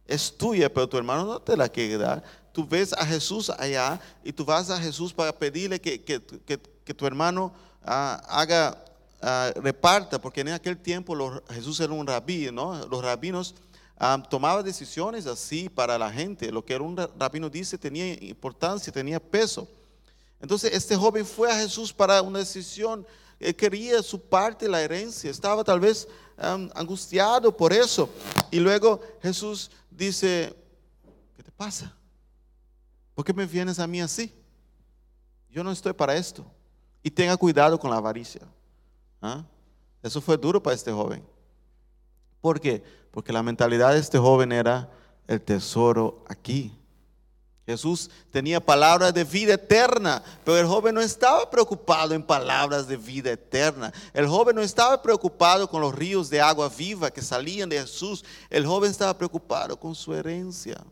es 0.08 0.36
tuya, 0.36 0.72
pero 0.72 0.88
tu 0.88 0.96
hermano 0.96 1.24
no 1.26 1.38
te 1.38 1.56
la 1.56 1.68
quiere 1.68 1.98
dar. 1.98 2.24
Tú 2.50 2.66
ves 2.66 2.94
a 2.94 3.04
Jesús 3.04 3.50
allá 3.50 4.00
y 4.24 4.32
tú 4.32 4.44
vas 4.44 4.70
a 4.70 4.80
Jesús 4.80 5.12
para 5.12 5.32
pedirle 5.32 5.78
que, 5.80 5.98
tu 6.96 7.06
hermano 7.06 7.52
ah, 7.84 8.20
haga, 8.26 8.82
ah, 9.20 9.52
reparta, 9.56 10.18
porque 10.18 10.40
en 10.40 10.48
aquel 10.48 10.78
tiempo 10.78 11.14
Jesús 11.50 11.78
era 11.78 11.92
un 11.92 12.06
rabí, 12.06 12.50
¿no? 12.50 12.86
Los 12.86 13.02
rabinos 13.04 13.54
tomaba 14.30 14.62
decisiones 14.62 15.26
así 15.26 15.68
para 15.68 15.98
la 15.98 16.10
gente. 16.10 16.50
Lo 16.50 16.64
que 16.64 16.76
un 16.76 16.96
rabino 17.18 17.50
dice 17.50 17.76
tenía 17.76 18.14
importancia, 18.24 18.90
tenía 18.90 19.20
peso. 19.20 19.68
Entonces 20.40 20.72
este 20.72 20.96
joven 20.96 21.26
fue 21.26 21.52
a 21.52 21.56
Jesús 21.56 21.92
para 21.92 22.22
una 22.22 22.38
decisión. 22.38 23.06
Quería 23.56 24.02
su 24.02 24.20
parte 24.20 24.68
la 24.68 24.80
herencia. 24.80 25.30
Estaba 25.30 25.62
tal 25.62 25.80
vez 25.80 26.08
angustiado 26.38 27.54
por 27.54 27.72
eso. 27.72 28.08
Y 28.50 28.58
luego 28.58 29.00
Jesús 29.20 29.70
dice, 29.98 30.54
¿qué 31.36 31.42
te 31.42 31.50
pasa? 31.50 31.94
¿Por 33.14 33.24
qué 33.24 33.34
me 33.34 33.46
vienes 33.46 33.78
a 33.80 33.86
mí 33.86 34.00
así? 34.00 34.32
Yo 35.50 35.64
no 35.64 35.72
estoy 35.72 35.92
para 35.92 36.14
esto. 36.14 36.46
Y 37.02 37.10
tenga 37.10 37.36
cuidado 37.36 37.78
con 37.78 37.90
la 37.90 37.96
avaricia. 37.96 38.42
¿Ah? 39.20 39.44
Eso 40.02 40.20
fue 40.20 40.36
duro 40.36 40.62
para 40.62 40.76
este 40.76 40.92
joven. 40.92 41.24
¿Por 42.40 42.60
qué? 42.60 42.82
Porque 43.10 43.32
la 43.32 43.42
mentalidad 43.42 43.92
de 43.92 43.98
este 43.98 44.18
joven 44.18 44.52
era 44.52 44.88
el 45.26 45.42
tesoro 45.42 46.24
aquí. 46.28 46.77
Jesús 47.68 48.08
tenía 48.30 48.64
palabras 48.64 49.12
de 49.12 49.24
vida 49.24 49.52
eterna, 49.52 50.22
pero 50.42 50.56
el 50.56 50.66
joven 50.66 50.94
no 50.94 51.02
estaba 51.02 51.50
preocupado 51.50 52.14
en 52.14 52.22
palabras 52.22 52.88
de 52.88 52.96
vida 52.96 53.30
eterna. 53.30 53.92
El 54.14 54.26
joven 54.26 54.56
no 54.56 54.62
estaba 54.62 55.02
preocupado 55.02 55.68
con 55.68 55.82
los 55.82 55.94
ríos 55.94 56.30
de 56.30 56.40
agua 56.40 56.70
viva 56.70 57.10
que 57.10 57.20
salían 57.20 57.68
de 57.68 57.78
Jesús. 57.78 58.24
El 58.48 58.64
joven 58.64 58.90
estaba 58.90 59.12
preocupado 59.18 59.78
con 59.78 59.94
su 59.94 60.14
herencia. 60.14 60.82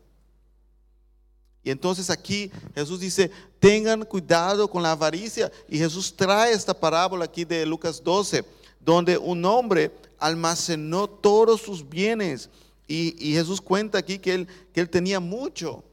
Y 1.63 1.71
entonces 1.71 2.11
aquí 2.11 2.51
Jesús 2.75 2.99
dice, 2.99 3.31
tengan 3.59 4.05
cuidado 4.05 4.69
con 4.69 4.83
la 4.83 4.91
avaricia. 4.91 5.51
Y 5.67 5.79
Jesús 5.79 6.15
trae 6.15 6.53
esta 6.53 6.75
parábola 6.75 7.25
aquí 7.25 7.43
de 7.43 7.65
Lucas 7.65 8.03
12, 8.03 8.45
donde 8.79 9.17
un 9.17 9.43
hombre 9.45 9.91
almacenó 10.19 11.09
todos 11.09 11.59
sus 11.59 11.89
bienes. 11.89 12.51
Y, 12.87 13.33
Jesús 13.33 13.59
cuenta 13.59 13.97
aquí 13.97 14.19
que 14.19 14.35
él, 14.35 14.47
que 14.71 14.79
él 14.79 14.91
tenía 14.91 15.19
mucho. 15.19 15.83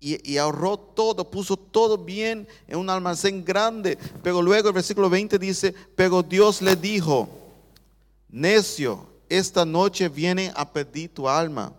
Y, 0.00 0.36
ahorró 0.36 0.76
todo, 0.76 1.28
puso 1.28 1.56
todo 1.56 1.98
bien 1.98 2.46
en 2.68 2.78
un 2.78 2.88
almacén 2.88 3.44
grande. 3.44 3.98
Pero 4.22 4.40
luego 4.40 4.68
el 4.68 4.74
versículo 4.74 5.10
20 5.10 5.38
dice, 5.38 5.74
pero 5.96 6.22
Dios 6.22 6.62
le 6.62 6.76
dijo, 6.76 7.28
necio, 8.28 9.06
esta 9.28 9.64
noche 9.64 10.08
viene 10.08 10.52
a 10.54 10.72
pedir 10.72 11.12
tu 11.12 11.28
alma 11.28 11.72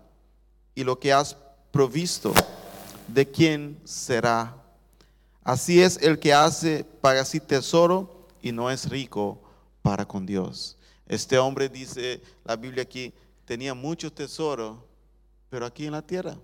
y 0.75 0.83
lo 0.83 0.99
que 0.99 1.13
has 1.13 1.35
provisto, 1.71 2.33
¿de 3.07 3.25
quién 3.25 3.79
será? 3.85 4.55
Así 5.43 5.81
es 5.81 5.97
el 6.01 6.19
que 6.19 6.33
hace 6.33 6.83
para 6.83 7.23
sí 7.23 7.39
tesoro 7.39 8.27
y 8.41 8.51
no 8.51 8.69
es 8.69 8.89
rico 8.89 9.39
para 9.81 10.05
con 10.05 10.25
Dios. 10.25 10.77
Este 11.07 11.37
hombre 11.39 11.69
dice, 11.69 12.21
la 12.43 12.55
Biblia 12.55 12.83
aquí, 12.83 13.13
tenía 13.45 13.73
mucho 13.73 14.11
tesoro, 14.11 14.85
pero 15.49 15.65
aquí 15.65 15.85
en 15.85 15.93
la 15.93 16.01
tierra. 16.01 16.37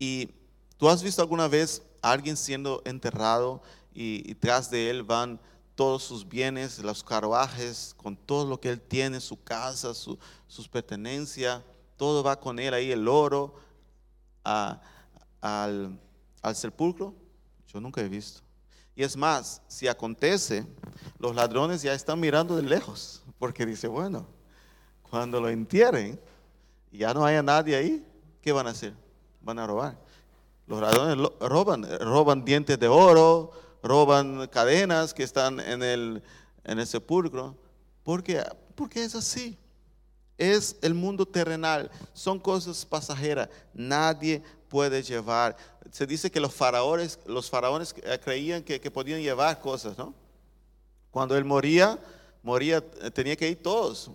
Y 0.00 0.30
tú 0.78 0.88
has 0.88 1.02
visto 1.02 1.20
alguna 1.22 1.46
vez 1.46 1.82
a 2.02 2.10
alguien 2.10 2.36
siendo 2.36 2.80
enterrado 2.86 3.62
y, 3.94 4.34
tras 4.36 4.70
de 4.70 4.88
él 4.90 5.02
van 5.02 5.38
todos 5.74 6.02
sus 6.02 6.26
bienes, 6.26 6.78
los 6.78 7.04
carruajes, 7.04 7.94
con 7.96 8.16
todo 8.16 8.48
lo 8.48 8.58
que 8.58 8.70
él 8.70 8.80
tiene, 8.80 9.20
su 9.20 9.40
casa, 9.42 9.92
su- 9.94 10.18
sus 10.48 10.68
pertenencias, 10.68 11.62
todo 11.98 12.22
va 12.22 12.40
con 12.40 12.58
él 12.58 12.72
ahí, 12.74 12.90
el 12.90 13.06
oro, 13.06 13.54
al, 14.42 14.80
al 16.42 16.56
sepulcro. 16.56 17.14
Yo 17.68 17.80
nunca 17.80 18.00
he 18.00 18.08
visto. 18.08 18.40
Y 18.96 19.02
es 19.02 19.16
más, 19.16 19.60
si 19.68 19.86
acontece, 19.86 20.66
los 21.18 21.34
ladrones 21.34 21.82
ya 21.82 21.92
están 21.94 22.18
mirando 22.20 22.56
de 22.56 22.62
lejos, 22.62 23.22
porque 23.38 23.64
dice, 23.66 23.86
bueno, 23.86 24.26
cuando 25.02 25.40
lo 25.40 25.48
entierren 25.50 26.18
ya 26.90 27.12
no 27.14 27.24
haya 27.24 27.42
nadie 27.42 27.76
ahí, 27.76 28.06
¿qué 28.42 28.50
van 28.52 28.66
a 28.66 28.70
hacer? 28.70 28.94
Van 29.40 29.58
a 29.58 29.66
robar. 29.66 29.98
Los 30.66 30.80
ladrones 30.80 31.28
roban, 31.40 31.86
roban 32.00 32.44
dientes 32.44 32.78
de 32.78 32.88
oro, 32.88 33.52
roban 33.82 34.46
cadenas 34.48 35.12
que 35.12 35.22
están 35.22 35.58
en 35.60 35.82
el, 35.82 36.22
en 36.64 36.78
el 36.78 36.86
sepulcro, 36.86 37.56
porque, 38.04 38.42
porque 38.74 39.02
es 39.02 39.14
así. 39.14 39.58
Es 40.38 40.76
el 40.80 40.94
mundo 40.94 41.26
terrenal, 41.26 41.90
son 42.14 42.38
cosas 42.38 42.86
pasajeras, 42.86 43.48
nadie 43.74 44.42
puede 44.68 45.02
llevar. 45.02 45.56
Se 45.90 46.06
dice 46.06 46.30
que 46.30 46.40
los 46.40 46.54
faraones, 46.54 47.18
los 47.26 47.50
faraones 47.50 47.94
creían 48.24 48.62
que, 48.62 48.80
que 48.80 48.90
podían 48.90 49.20
llevar 49.20 49.60
cosas, 49.60 49.98
¿no? 49.98 50.14
Cuando 51.10 51.36
él 51.36 51.44
moría, 51.44 51.98
moría, 52.42 52.82
eh, 53.02 53.10
tenía 53.10 53.36
que 53.36 53.48
ir 53.48 53.62
todos. 53.62 54.10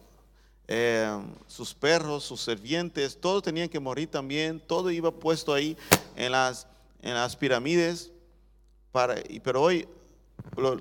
Eh, 0.68 1.22
sus 1.48 1.74
perros, 1.74 2.24
sus 2.24 2.42
servientes, 2.42 3.20
todos 3.20 3.44
tenían 3.44 3.70
que 3.70 3.80
morir 3.80 4.10
también, 4.10 4.60
todo 4.60 4.90
iba 4.90 5.12
puesto 5.12 5.54
ahí 5.54 5.78
en 6.16 6.32
las, 6.32 6.68
en 7.02 7.14
las 7.14 7.36
pirámides. 7.36 8.12
Pero 9.44 9.62
hoy, 9.62 9.88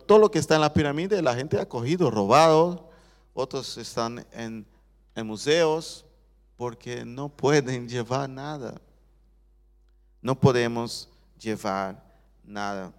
todo 0.07 0.19
lo 0.19 0.31
que 0.31 0.39
está 0.39 0.55
en 0.55 0.63
la 0.63 0.73
pirámide, 0.73 1.21
la 1.21 1.35
gente 1.35 1.61
ha 1.61 1.69
cogido, 1.69 2.11
robado, 2.11 2.89
otros 3.35 3.77
están 3.77 4.25
en, 4.33 4.65
en 5.15 5.27
museos 5.27 6.05
porque 6.57 7.05
no 7.05 7.29
pueden 7.29 7.89
llevar 7.89 8.29
nada. 8.29 8.81
No 10.23 10.39
podemos 10.39 11.09
llevar 11.39 12.03
nada. 12.43 12.93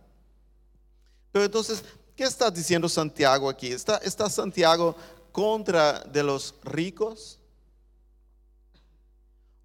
Pero 1.32 1.46
entonces, 1.46 1.84
¿qué 2.16 2.24
está 2.24 2.52
diciendo 2.52 2.88
Santiago 2.88 3.50
aquí? 3.50 3.68
¿Está, 3.72 3.98
está 3.98 4.30
Santiago 4.30 4.96
contra 5.36 6.00
de 6.00 6.24
los 6.24 6.56
ricos? 6.64 7.38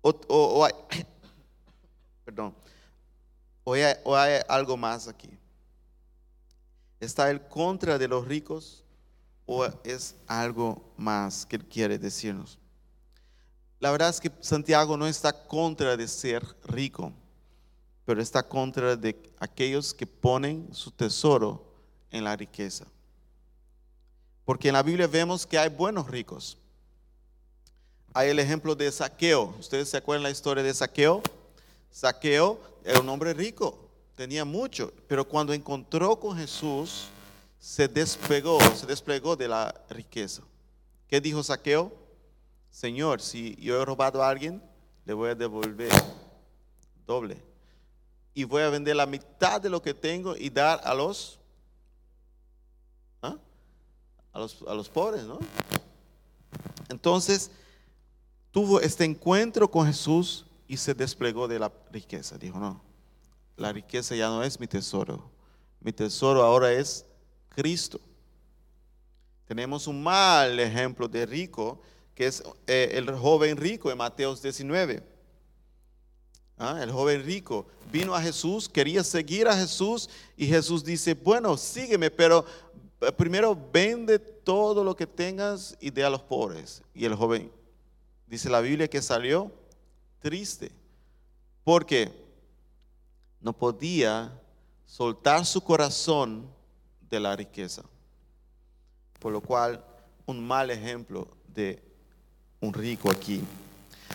O, 0.00 0.64
hay, 0.64 0.72
perdón, 2.24 2.52
o 3.62 3.74
hay, 3.74 3.94
o 4.02 4.16
hay 4.16 4.40
algo 4.48 4.76
más 4.76 5.06
aquí? 5.06 5.30
¿Está 6.98 7.30
él 7.30 7.40
contra 7.46 7.98
de 7.98 8.08
los 8.08 8.26
ricos 8.26 8.82
o 9.46 9.64
es 9.84 10.16
algo 10.26 10.92
más 10.96 11.46
que 11.46 11.54
él 11.54 11.64
quiere 11.64 12.00
decirnos? 12.00 12.58
La 13.78 13.92
verdad 13.92 14.08
es 14.08 14.20
que 14.20 14.32
Santiago 14.40 14.96
no 14.96 15.06
está 15.06 15.32
contra 15.32 15.96
de 15.96 16.08
ser 16.08 16.44
rico, 16.64 17.12
pero 18.04 18.20
está 18.20 18.42
contra 18.42 18.96
de 18.96 19.32
aquellos 19.38 19.94
que 19.94 20.04
ponen 20.04 20.74
su 20.74 20.90
tesoro 20.90 21.64
en 22.10 22.24
la 22.24 22.34
riqueza. 22.34 22.86
Porque 24.50 24.66
en 24.66 24.74
la 24.74 24.82
Biblia 24.82 25.06
vemos 25.06 25.46
que 25.46 25.56
hay 25.56 25.68
buenos 25.68 26.10
ricos. 26.10 26.58
Hay 28.12 28.30
el 28.30 28.40
ejemplo 28.40 28.74
de 28.74 28.90
Saqueo. 28.90 29.54
¿Ustedes 29.60 29.88
se 29.88 29.96
acuerdan 29.96 30.24
la 30.24 30.30
historia 30.30 30.64
de 30.64 30.74
Saqueo? 30.74 31.22
Saqueo 31.88 32.60
era 32.84 32.98
un 32.98 33.08
hombre 33.10 33.32
rico, 33.32 33.78
tenía 34.16 34.44
mucho, 34.44 34.92
pero 35.06 35.24
cuando 35.24 35.52
encontró 35.52 36.18
con 36.18 36.36
Jesús, 36.36 37.10
se 37.60 37.86
despegó, 37.86 38.58
se 38.74 38.86
desplegó 38.86 39.36
de 39.36 39.46
la 39.46 39.72
riqueza. 39.88 40.42
¿Qué 41.06 41.20
dijo 41.20 41.44
Saqueo? 41.44 41.92
Señor, 42.72 43.20
si 43.20 43.54
yo 43.54 43.80
he 43.80 43.84
robado 43.84 44.20
a 44.20 44.28
alguien, 44.28 44.60
le 45.04 45.12
voy 45.12 45.30
a 45.30 45.36
devolver 45.36 45.92
doble. 47.06 47.40
Y 48.34 48.42
voy 48.42 48.64
a 48.64 48.68
vender 48.68 48.96
la 48.96 49.06
mitad 49.06 49.60
de 49.60 49.70
lo 49.70 49.80
que 49.80 49.94
tengo 49.94 50.34
y 50.34 50.50
dar 50.50 50.80
a 50.82 50.92
los. 50.92 51.38
A 54.32 54.38
los, 54.38 54.62
a 54.66 54.74
los 54.74 54.88
pobres, 54.88 55.24
¿no? 55.24 55.38
Entonces, 56.88 57.50
tuvo 58.50 58.80
este 58.80 59.04
encuentro 59.04 59.70
con 59.70 59.86
Jesús 59.86 60.46
y 60.66 60.76
se 60.76 60.94
desplegó 60.94 61.48
de 61.48 61.58
la 61.58 61.72
riqueza. 61.92 62.38
Dijo, 62.38 62.58
no, 62.58 62.82
la 63.56 63.72
riqueza 63.72 64.14
ya 64.14 64.28
no 64.28 64.42
es 64.42 64.58
mi 64.58 64.66
tesoro. 64.66 65.30
Mi 65.80 65.92
tesoro 65.92 66.42
ahora 66.42 66.72
es 66.72 67.04
Cristo. 67.48 68.00
Tenemos 69.46 69.86
un 69.86 70.02
mal 70.02 70.60
ejemplo 70.60 71.08
de 71.08 71.26
rico, 71.26 71.80
que 72.14 72.26
es 72.26 72.42
eh, 72.66 72.90
el 72.94 73.10
joven 73.16 73.56
rico 73.56 73.90
en 73.90 73.98
Mateos 73.98 74.42
19. 74.42 75.02
Ah, 76.62 76.78
El 76.82 76.92
joven 76.92 77.24
rico 77.24 77.66
vino 77.90 78.14
a 78.14 78.20
Jesús, 78.20 78.68
quería 78.68 79.02
seguir 79.02 79.48
a 79.48 79.56
Jesús 79.56 80.10
y 80.36 80.46
Jesús 80.46 80.84
dice, 80.84 81.14
bueno, 81.14 81.56
sígueme, 81.56 82.10
pero 82.10 82.44
primero 83.16 83.56
vende 83.72 84.18
todo 84.18 84.84
lo 84.84 84.94
que 84.94 85.06
tengas 85.06 85.76
y 85.80 85.90
dé 85.90 86.04
a 86.04 86.10
los 86.10 86.22
pobres. 86.22 86.82
Y 86.94 87.04
el 87.04 87.14
joven, 87.14 87.50
dice 88.26 88.50
la 88.50 88.60
Biblia 88.60 88.88
que 88.88 89.00
salió 89.00 89.50
triste, 90.20 90.70
porque 91.64 92.12
no 93.40 93.52
podía 93.52 94.32
soltar 94.84 95.46
su 95.46 95.62
corazón 95.62 96.46
de 97.08 97.20
la 97.20 97.34
riqueza. 97.34 97.82
Por 99.18 99.32
lo 99.32 99.40
cual, 99.40 99.84
un 100.26 100.46
mal 100.46 100.70
ejemplo 100.70 101.28
de 101.48 101.82
un 102.60 102.72
rico 102.72 103.10
aquí. 103.10 103.42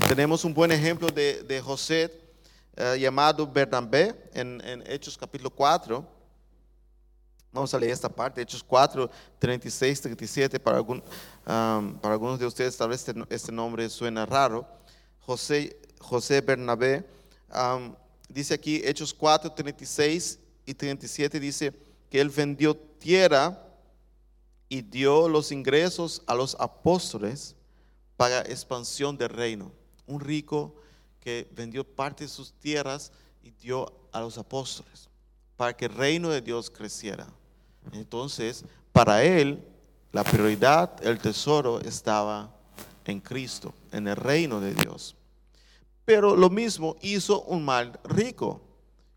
Tenemos 0.07 0.45
un 0.45 0.53
buen 0.53 0.71
ejemplo 0.71 1.07
de, 1.07 1.41
de 1.43 1.61
José 1.61 2.11
eh, 2.75 2.97
llamado 2.99 3.47
Bernabé 3.47 4.29
en, 4.33 4.61
en 4.65 4.83
Hechos 4.85 5.17
capítulo 5.17 5.49
4. 5.49 6.14
Vamos 7.55 7.73
a 7.73 7.79
leer 7.79 7.93
esta 7.93 8.09
parte, 8.09 8.41
Hechos 8.41 8.61
4, 8.61 9.09
36, 9.39 10.01
37. 10.01 10.59
Para, 10.59 10.75
algún, 10.75 10.97
um, 10.97 11.97
para 11.99 12.15
algunos 12.15 12.37
de 12.37 12.45
ustedes 12.45 12.75
tal 12.75 12.89
vez 12.89 13.07
este, 13.07 13.23
este 13.29 13.49
nombre 13.49 13.89
suena 13.89 14.25
raro. 14.25 14.67
José, 15.21 15.79
José 16.01 16.41
Bernabé. 16.41 17.07
dice 18.27 18.55
aquí 18.55 18.81
Hechos 18.83 19.13
4, 19.13 19.53
36 19.53 20.37
y 20.65 20.73
37, 20.73 21.39
dice 21.39 21.73
que 22.09 22.19
él 22.19 22.29
vendió 22.29 22.75
tierra 22.75 23.57
y 24.67 24.81
dio 24.81 25.29
los 25.29 25.53
ingresos 25.53 26.23
a 26.27 26.35
los 26.35 26.57
apóstoles 26.59 27.55
para 28.17 28.41
expansión 28.41 29.17
del 29.17 29.29
reino. 29.29 29.71
Un 30.07 30.19
rico 30.19 30.75
que 31.21 31.49
vendió 31.55 31.85
parte 31.85 32.25
de 32.25 32.29
sus 32.29 32.51
tierras 32.51 33.13
y 33.41 33.51
dio 33.51 33.93
a 34.11 34.19
los 34.19 34.37
apóstoles 34.37 35.07
para 35.55 35.77
que 35.77 35.85
el 35.85 35.93
reino 35.93 36.29
de 36.29 36.41
Dios 36.41 36.69
creciera. 36.69 37.25
Entonces, 37.93 38.65
para 38.91 39.23
él, 39.23 39.63
la 40.11 40.23
prioridad, 40.23 41.05
el 41.05 41.19
tesoro 41.19 41.79
estaba 41.81 42.49
en 43.05 43.19
Cristo, 43.19 43.73
en 43.91 44.07
el 44.07 44.15
reino 44.15 44.59
de 44.59 44.73
Dios. 44.73 45.15
Pero 46.05 46.35
lo 46.35 46.49
mismo 46.49 46.95
hizo 47.01 47.41
un 47.43 47.65
mal 47.65 47.99
rico. 48.03 48.61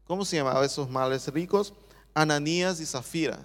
¿Cómo 0.07 0.24
se 0.24 0.37
llamaban 0.37 0.64
esos 0.64 0.88
males 0.88 1.28
ricos? 1.28 1.74
Ananías 2.14 2.81
y 2.81 2.87
Zafira. 2.87 3.38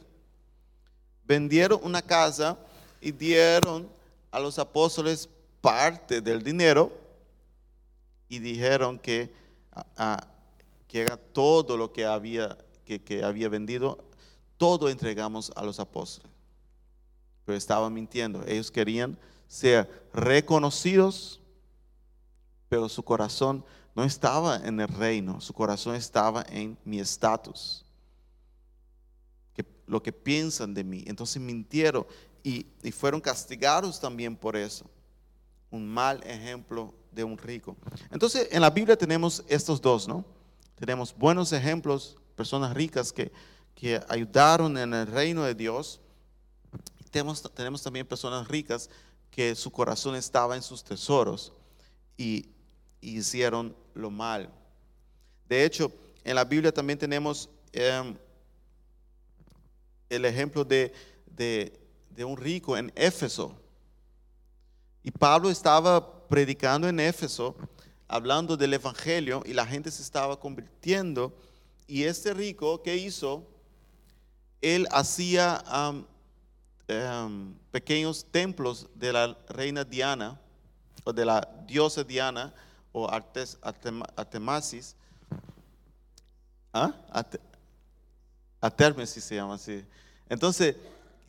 Vendieron 1.26 1.80
una 1.84 2.02
casa 2.02 2.58
y 3.02 3.12
dieron 3.12 3.88
a 4.32 4.40
los 4.40 4.58
apóstoles 4.58 5.30
parte 5.62 6.22
del 6.22 6.44
dinero 6.44 6.92
y 8.28 8.40
dijeron 8.40 8.98
que, 8.98 9.32
que 10.88 11.02
era 11.02 11.18
todo 11.18 11.78
lo 11.78 11.94
que 11.94 12.06
había, 12.06 12.58
que 12.86 13.24
había 13.24 13.50
vendido, 13.50 14.04
todo 14.64 14.88
entregamos 14.88 15.52
a 15.58 15.64
los 15.66 15.78
apóstoles. 15.78 16.32
Pero 17.44 17.58
estaban 17.58 17.94
mintiendo. 17.94 18.42
Ellos 18.48 18.72
querían 18.72 19.18
ser 19.46 20.08
reconocidos, 20.14 21.42
pero 22.70 22.88
su 22.88 23.04
corazón 23.04 23.66
no 23.94 24.06
estaba 24.06 24.56
en 24.56 24.80
el 24.80 24.88
reino, 24.88 25.42
su 25.42 25.52
corazón 25.52 25.96
estaba 25.96 26.46
en 26.48 26.78
mi 26.86 27.02
estatus, 27.02 27.84
lo 29.86 30.02
que 30.02 30.14
piensan 30.14 30.74
de 30.74 30.86
mí. 30.86 31.04
Entonces 31.08 31.42
mintieron 31.42 32.08
y, 32.42 32.66
y 32.84 32.94
fueron 32.94 33.20
castigados 33.20 34.00
también 34.00 34.34
por 34.34 34.56
eso. 34.56 34.86
Un 35.72 35.86
mal 35.86 36.24
ejemplo 36.24 36.94
de 37.12 37.26
un 37.26 37.38
rico. 37.38 37.76
Entonces 38.12 38.48
en 38.50 38.62
la 38.62 38.70
Biblia 38.70 38.96
tenemos 38.96 39.44
estos 39.50 39.82
dos, 39.82 40.08
¿no? 40.08 40.24
Tenemos 40.76 41.14
buenos 41.14 41.52
ejemplos, 41.52 42.16
personas 42.38 42.74
ricas 42.74 43.12
que, 43.12 43.30
que 43.76 44.02
ayudaron 44.08 44.78
en 44.78 44.94
el 44.94 45.08
reino 45.08 45.44
de 45.44 45.56
Dios. 45.56 46.00
Tenemos, 47.12 47.82
también 47.82 48.08
personas 48.08 48.48
ricas 48.48 48.90
que 49.30 49.56
su 49.56 49.72
corazón 49.72 50.16
estaba 50.16 50.56
en 50.56 50.62
sus 50.62 50.84
tesoros 50.84 51.54
y, 52.18 52.50
hicieron 53.02 53.76
lo 53.94 54.10
mal. 54.10 54.50
De 55.50 55.66
hecho, 55.66 55.92
en 56.24 56.36
la 56.36 56.46
Biblia 56.46 56.74
también 56.74 56.98
tenemos 56.98 57.50
em, 57.74 58.16
el 60.10 60.24
ejemplo 60.24 60.64
de, 60.64 60.94
de 61.36 62.24
un 62.24 62.38
rico 62.38 62.78
en 62.78 62.94
Éfeso. 62.96 63.54
Y 65.04 65.12
Pablo 65.12 65.50
estaba 65.50 66.28
predicando 66.30 66.88
en 66.88 67.00
Éfeso, 67.00 67.56
hablando 68.08 68.56
del 68.56 68.74
Evangelio, 68.74 69.44
y 69.46 69.54
la 69.54 69.66
gente 69.66 69.92
se 69.92 70.02
estaba 70.02 70.40
convirtiendo. 70.40 71.36
Y 71.88 72.04
este 72.04 72.34
rico, 72.34 72.82
¿qué 72.82 72.96
hizo? 72.96 73.53
Él 74.64 74.88
hacía 74.92 75.64
Em, 76.86 77.56
pequeños 77.72 78.26
templos 78.30 78.90
de 78.94 79.14
la 79.14 79.38
reina 79.48 79.86
Diana 79.86 80.38
o 81.06 81.14
de 81.14 81.24
la 81.24 81.48
diosa 81.66 82.04
Diana 82.04 82.54
o 82.92 83.10
Artes, 83.10 83.58
Artemasis. 83.62 84.96
¿Ah? 86.74 86.94
se 89.06 89.36
llama 89.36 89.54
así. 89.56 89.86
Entonces, 90.28 90.76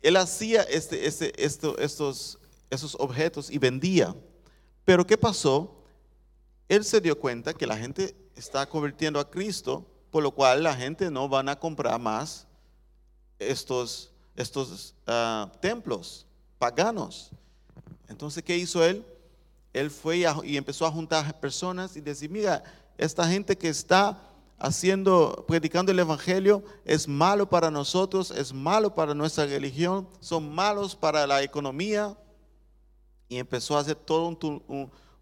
él 0.01 0.17
hacía 0.17 0.63
este, 0.63 1.07
este, 1.07 1.43
esto, 1.43 1.77
estos, 1.77 2.37
esos 2.69 2.95
objetos 2.99 3.49
y 3.49 3.57
vendía. 3.57 4.13
Pero 4.83 5.07
¿qué 5.07 5.17
pasó? 5.17 5.83
Él 6.67 6.83
se 6.83 6.99
dio 6.99 7.17
cuenta 7.17 7.53
que 7.53 7.65
la 7.65 7.77
gente 7.77 8.13
está 8.35 8.67
convirtiendo 8.67 9.19
a 9.19 9.29
Cristo, 9.29 9.85
por 10.11 10.21
lo 10.21 10.31
cual 10.31 10.63
la 10.63 10.75
gente 10.75 11.09
no 11.09 11.29
van 11.29 11.47
a 11.47 11.57
comprar 11.57 11.97
más 11.99 12.44
estos 13.39 14.11
estos 14.35 14.93
ah, 15.07 15.51
templos 15.61 16.25
paganos. 16.57 17.31
Entonces, 18.07 18.43
¿qué 18.43 18.57
hizo 18.57 18.83
él? 18.83 19.05
Él 19.73 19.89
fue 19.89 20.25
y, 20.43 20.57
empezó 20.57 20.85
a 20.85 20.91
juntar 20.91 21.39
personas 21.39 21.95
y 21.95 22.01
decir, 22.01 22.29
mira, 22.29 22.63
esta 22.97 23.27
gente 23.27 23.57
que 23.57 23.69
está 23.69 24.21
haciendo, 24.57 25.43
predicando 25.47 25.91
el 25.91 25.99
Evangelio 25.99 26.63
es 26.85 27.07
malo 27.07 27.49
para 27.49 27.69
nosotros, 27.69 28.31
es 28.31 28.53
malo 28.53 28.95
para 28.95 29.13
nuestra 29.13 29.45
religión, 29.45 30.07
son 30.21 30.53
malos 30.53 30.95
para 30.95 31.27
la 31.27 31.43
economía. 31.43 32.17
Y 33.27 33.37
empezó 33.37 33.75
a 33.75 33.81
hacer 33.81 33.95
toda 33.95 34.37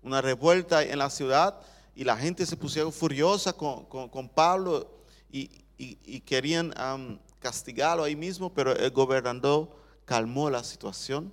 una 0.02 0.22
revuelta 0.22 0.84
en 0.84 1.00
la 1.00 1.10
ciudad 1.10 1.58
y 1.96 2.04
la 2.04 2.18
gente 2.18 2.46
se 2.46 2.58
pusieron 2.58 2.92
furiosa 2.92 3.54
con, 3.54 4.30
Pablo 4.36 4.90
y, 5.32 6.20
querían 6.26 6.74
castigarlo 7.44 8.06
ahí 8.06 8.16
mismo, 8.16 8.54
pero 8.54 8.74
el 8.74 8.90
gobernador 8.90 9.70
calmó 10.06 10.50
la 10.50 10.64
situación. 10.64 11.32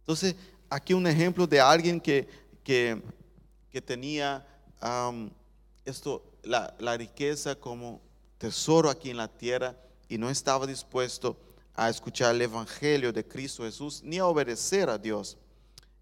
Entonces, 0.00 0.36
aquí 0.68 0.92
un 0.92 1.06
ejemplo 1.06 1.46
de 1.46 1.58
alguien 1.58 1.98
que, 1.98 2.28
que, 2.62 3.00
tenía 3.84 4.46
esto, 5.84 6.22
la, 6.42 6.74
la 6.78 6.96
riqueza 6.96 7.54
como 7.54 8.02
tesoro 8.36 8.90
aquí 8.90 9.08
en 9.10 9.16
la 9.16 9.28
tierra 9.28 9.74
y 10.08 10.18
no 10.18 10.28
estaba 10.28 10.66
dispuesto 10.66 11.38
a 11.74 11.88
escuchar 11.88 12.34
el 12.34 12.42
Evangelio 12.42 13.12
de 13.12 13.26
Cristo 13.26 13.64
Jesús 13.64 14.02
ni 14.02 14.18
a 14.18 14.26
obedecer 14.26 14.90
a 14.90 14.98
Dios. 14.98 15.38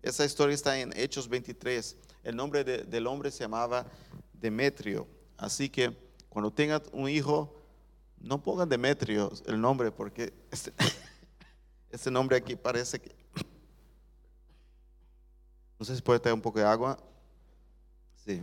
Esa 0.02 0.24
historia 0.24 0.54
está 0.54 0.78
en 0.78 0.92
Hechos 0.96 1.28
23. 1.28 1.96
El 2.24 2.34
nombre 2.34 2.64
del 2.64 3.06
hombre 3.06 3.30
se 3.30 3.44
llamaba 3.44 3.86
Demetrio. 4.32 5.06
Así 5.36 5.68
que 5.68 5.96
cuando 6.28 6.52
tengas 6.52 6.82
un 6.92 7.08
hijo, 7.08 7.63
no 8.24 8.42
pongan 8.42 8.68
Demetrio 8.68 9.30
el 9.46 9.60
nombre 9.60 9.92
porque 9.92 10.32
este, 10.50 10.72
este, 11.90 12.10
nombre 12.10 12.36
aquí 12.36 12.56
parece 12.56 13.00
que... 13.00 13.14
No 15.78 15.84
sé 15.84 15.94
si 15.94 16.02
puede 16.02 16.20
tener 16.20 16.34
un 16.34 16.40
poco 16.40 16.58
de 16.58 16.64
agua. 16.64 16.98
Sí. 18.24 18.42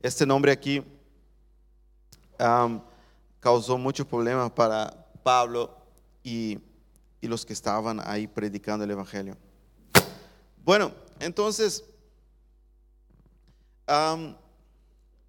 Este 0.00 0.24
nombre 0.24 0.52
aquí 0.52 0.84
causó 3.40 3.78
muchos 3.78 4.06
problemas 4.06 4.52
para 4.52 5.08
Pablo 5.22 5.76
y, 6.22 6.60
los 7.22 7.44
que 7.44 7.54
estaban 7.54 8.00
ahí 8.04 8.28
predicando 8.28 8.84
el 8.84 8.90
Evangelio. 8.92 9.36
Bueno, 10.62 10.92
entonces, 11.18 11.82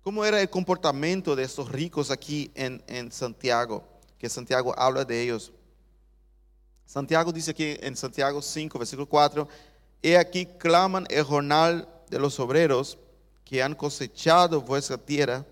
¿Cómo 0.07 0.23
era 0.23 0.39
el 0.39 0.49
comportamiento 0.49 1.35
de 1.35 1.43
estos 1.43 1.69
ricos 1.69 2.11
aquí 2.11 2.49
en, 2.55 3.11
Santiago? 3.11 3.83
Que 4.17 4.29
Santiago 4.29 4.73
habla 4.79 5.03
de 5.03 5.21
ellos. 5.21 5.51
Santiago 6.85 7.33
dice 7.33 7.51
aquí 7.51 7.75
en 7.81 7.93
Santiago 7.97 8.41
5, 8.41 8.79
versículo 8.79 9.05
4, 9.05 9.45
He 10.01 10.17
aquí 10.17 10.45
claman 10.45 11.05
el 11.09 11.25
jornal 11.25 11.89
de 12.09 12.19
los 12.19 12.39
obreros 12.39 12.97
que 13.43 13.61
han 13.61 13.75
cosechado 13.75 14.61
vuestra 14.61 14.97
tierra, 14.97 15.45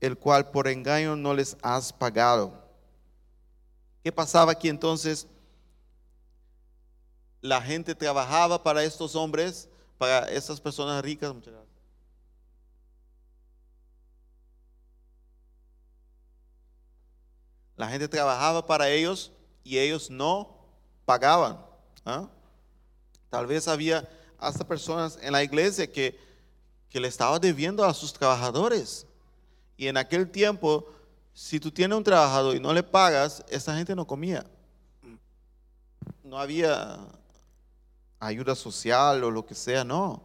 el 0.00 0.16
cual 0.16 0.50
por 0.50 0.68
engaño 0.68 1.14
no 1.14 1.34
les 1.34 1.54
has 1.60 1.92
pagado. 1.92 2.58
¿Qué 4.02 4.10
pasaba 4.10 4.52
aquí 4.52 4.70
entonces? 4.70 5.26
La 7.42 7.60
gente 7.60 7.94
trabajaba 7.94 8.62
para 8.62 8.82
estos 8.82 9.14
hombres, 9.14 9.68
para 9.98 10.30
estas 10.30 10.62
personas 10.62 11.04
ricas. 11.04 11.34
Muchas 11.34 11.52
gracias 11.52 11.75
La 17.76 17.88
gente 17.88 18.08
trabajaba 18.08 18.66
para 18.66 18.88
ellos 18.88 19.30
y 19.62 19.78
ellos 19.78 20.10
no 20.10 20.56
pagaban. 21.04 21.58
¿ah? 22.04 22.28
Tal 23.28 23.46
vez 23.46 23.68
había 23.68 24.08
hasta 24.38 24.66
personas 24.66 25.18
en 25.22 25.32
la 25.32 25.42
iglesia 25.42 25.90
que, 25.90 26.24
le 26.92 27.08
estaban 27.08 27.38
debiendo 27.38 27.84
a 27.84 27.92
sus 27.92 28.10
trabajadores. 28.10 29.06
Y 29.76 29.86
en 29.86 29.98
aquel 29.98 30.30
tiempo, 30.30 30.88
si 31.34 31.60
tú 31.60 31.70
tienes 31.70 31.94
un 31.94 32.02
trabajador 32.02 32.56
y 32.56 32.60
no 32.60 32.72
le 32.72 32.82
pagas, 32.82 33.44
esa 33.50 33.76
gente 33.76 33.94
no 33.94 34.06
comía. 34.06 34.46
No 36.24 36.38
había 36.38 36.96
ayuda 38.18 38.54
social 38.54 39.22
o 39.24 39.30
lo 39.30 39.44
que 39.44 39.54
sea, 39.54 39.84
no. 39.84 40.22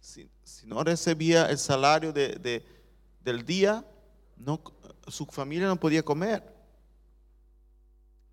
Si, 0.00 0.26
no 0.64 0.82
recibía 0.82 1.50
el 1.50 1.58
salario 1.58 2.14
de, 2.14 2.64
del 3.20 3.44
día, 3.44 3.84
su 5.08 5.26
familia 5.26 5.66
no 5.66 5.78
podía 5.78 6.02
comer. 6.02 6.55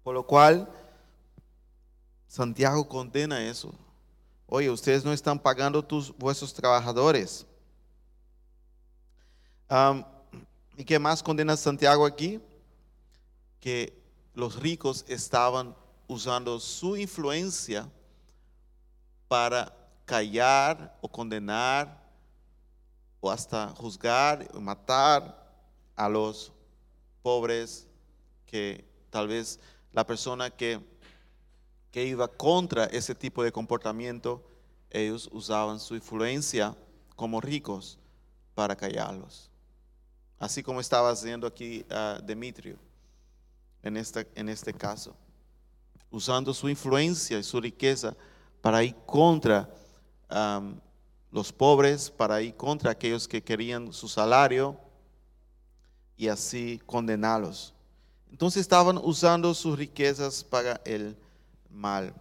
Por 0.03 0.13
lo 0.13 0.25
cual, 0.25 0.69
Santiago 2.27 2.87
condena 2.87 3.41
eso. 3.43 3.73
Oye, 4.47 4.69
ustedes 4.69 5.05
no 5.05 5.13
están 5.13 5.39
pagando 5.39 5.83
tus, 5.83 6.15
vuestros 6.17 6.53
trabajadores. 6.53 7.45
¿Y 10.77 10.83
qué 10.83 10.99
más 10.99 11.23
condena 11.23 11.55
Santiago 11.55 12.05
aquí? 12.05 12.39
Que 13.59 13.97
los 14.33 14.59
ricos 14.59 15.05
estaban 15.07 15.75
usando 16.07 16.59
su 16.59 16.97
influencia 16.97 17.89
para 19.27 19.75
callar 20.05 20.97
o 21.01 21.07
condenar 21.07 22.03
o 23.19 23.31
hasta 23.31 23.69
juzgar 23.69 24.47
o 24.53 24.59
matar 24.59 25.43
a 25.95 26.09
los 26.09 26.51
pobres 27.21 27.87
que 28.45 28.85
tal 29.09 29.27
vez 29.27 29.59
la 29.93 30.05
persona 30.05 30.49
que, 30.49 30.79
que 31.91 32.05
iba 32.05 32.27
contra 32.27 32.85
ese 32.85 33.15
tipo 33.15 33.43
de 33.43 33.51
comportamiento, 33.51 34.43
ellos 34.89 35.29
usaban 35.31 35.79
su 35.79 35.95
influencia 35.95 36.75
como 37.15 37.39
ricos 37.39 37.97
para 38.53 38.75
callarlos. 38.75 39.49
Así 40.39 40.61
como 40.61 40.81
estaba 40.81 41.09
haciendo 41.09 41.47
aquí 41.47 41.85
uh, 41.89 42.21
Demetrio 42.21 42.77
en 43.81 43.97
este, 43.97 44.27
en 44.35 44.49
este 44.49 44.73
caso, 44.73 45.15
usando 46.09 46.53
su 46.53 46.69
influencia 46.69 47.37
y 47.37 47.43
su 47.43 47.59
riqueza 47.61 48.15
para 48.61 48.83
ir 48.83 48.95
contra 49.05 49.69
los 51.31 51.53
pobres, 51.53 52.09
para 52.09 52.41
ir 52.41 52.55
contra 52.55 52.91
aquellos 52.91 53.27
que 53.27 53.43
querían 53.43 53.93
su 53.93 54.07
salario 54.07 54.79
y 56.17 56.27
así 56.27 56.81
condenarlos. 56.85 57.72
Entonces 58.33 58.61
estaban 58.61 58.97
usando 58.97 59.53
sus 59.53 59.77
riquezas 59.77 60.43
para 60.43 60.81
el 60.85 61.15
mal. 61.69 62.11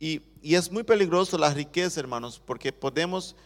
Y, 0.00 0.22
y 0.40 0.54
es 0.54 0.72
muy 0.72 0.84
peligroso 0.84 1.36
la 1.36 1.52
riqueza, 1.52 2.00
hermanos, 2.00 2.40
porque 2.42 2.72
podemos 2.72 3.36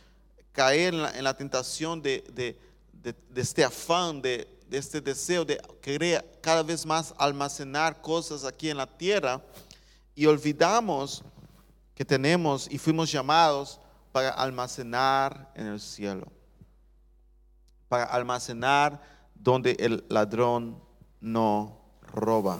caer 0.53 0.95
en 0.95 1.03
la, 1.03 1.11
en 1.11 1.25
la 1.25 1.37
tentación 1.37 2.01
de, 2.01 2.23
de, 2.33 2.57
de, 2.93 3.17
de 3.31 3.41
este 3.41 3.65
afán, 3.65 4.23
de, 4.23 4.47
de 4.69 4.79
este 4.79 5.01
deseo 5.01 5.45
de 5.45 5.61
querer 5.81 6.25
cada 6.41 6.63
vez 6.63 6.87
más 6.87 7.13
almacenar 7.19 8.01
cosas 8.01 8.45
aquí 8.45 8.71
en 8.71 8.77
la 8.77 8.87
tierra 8.87 9.43
y 10.15 10.27
olvidamos 10.27 11.25
que 11.97 12.05
tenemos 12.05 12.71
y 12.71 12.79
fuimos 12.79 13.11
llamados 13.11 13.81
para 14.13 14.31
almacenar 14.31 15.51
en 15.57 15.67
el 15.67 15.81
cielo, 15.81 16.29
para 17.89 18.05
almacenar 18.05 19.03
donde 19.35 19.73
el 19.81 20.05
ladrón 20.09 20.92
no 21.23 21.79
roba. 22.13 22.59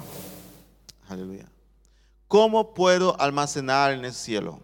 Aleluya. 1.09 1.47
¿Cómo 2.29 2.73
puedo 2.73 3.21
almacenar 3.21 3.93
en 3.93 4.07
el 4.07 4.15
cielo? 4.15 4.61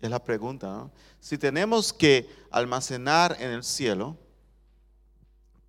Es 0.00 0.08
la 0.08 0.22
pregunta. 0.22 0.88
Si 1.18 1.36
tenemos 1.36 1.92
que 1.92 2.30
almacenar 2.50 3.36
en 3.40 3.50
el 3.50 3.64
cielo, 3.64 4.16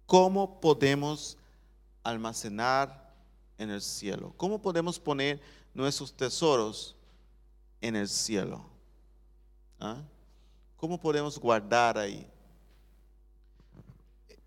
¿cómo 0.05 0.59
podemos 0.59 1.37
almacenar 2.03 3.11
en 3.57 3.71
el 3.71 3.81
cielo? 3.81 4.33
¿Cómo 4.37 4.61
podemos 4.61 4.99
poner 4.99 5.41
nuestros 5.73 6.13
tesoros 6.13 6.95
en 7.79 7.95
el 7.95 8.07
cielo? 8.07 8.63
¿Ah? 9.79 9.97
¿Cómo 10.77 10.99
podemos 10.99 11.39
guardar 11.39 11.97
ahí? 11.97 12.27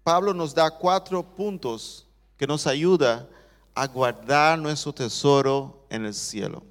Pablo 0.02 0.34
nos 0.34 0.54
da 0.54 0.70
cuatro 0.70 1.22
puntos 1.22 2.06
que 2.44 2.48
nos 2.48 2.66
ayuda 2.66 3.26
a 3.74 3.86
guardar 3.86 4.58
nuestro 4.58 4.92
tesoro 4.92 5.86
en 5.88 6.04
el 6.04 6.12
cielo. 6.12 6.62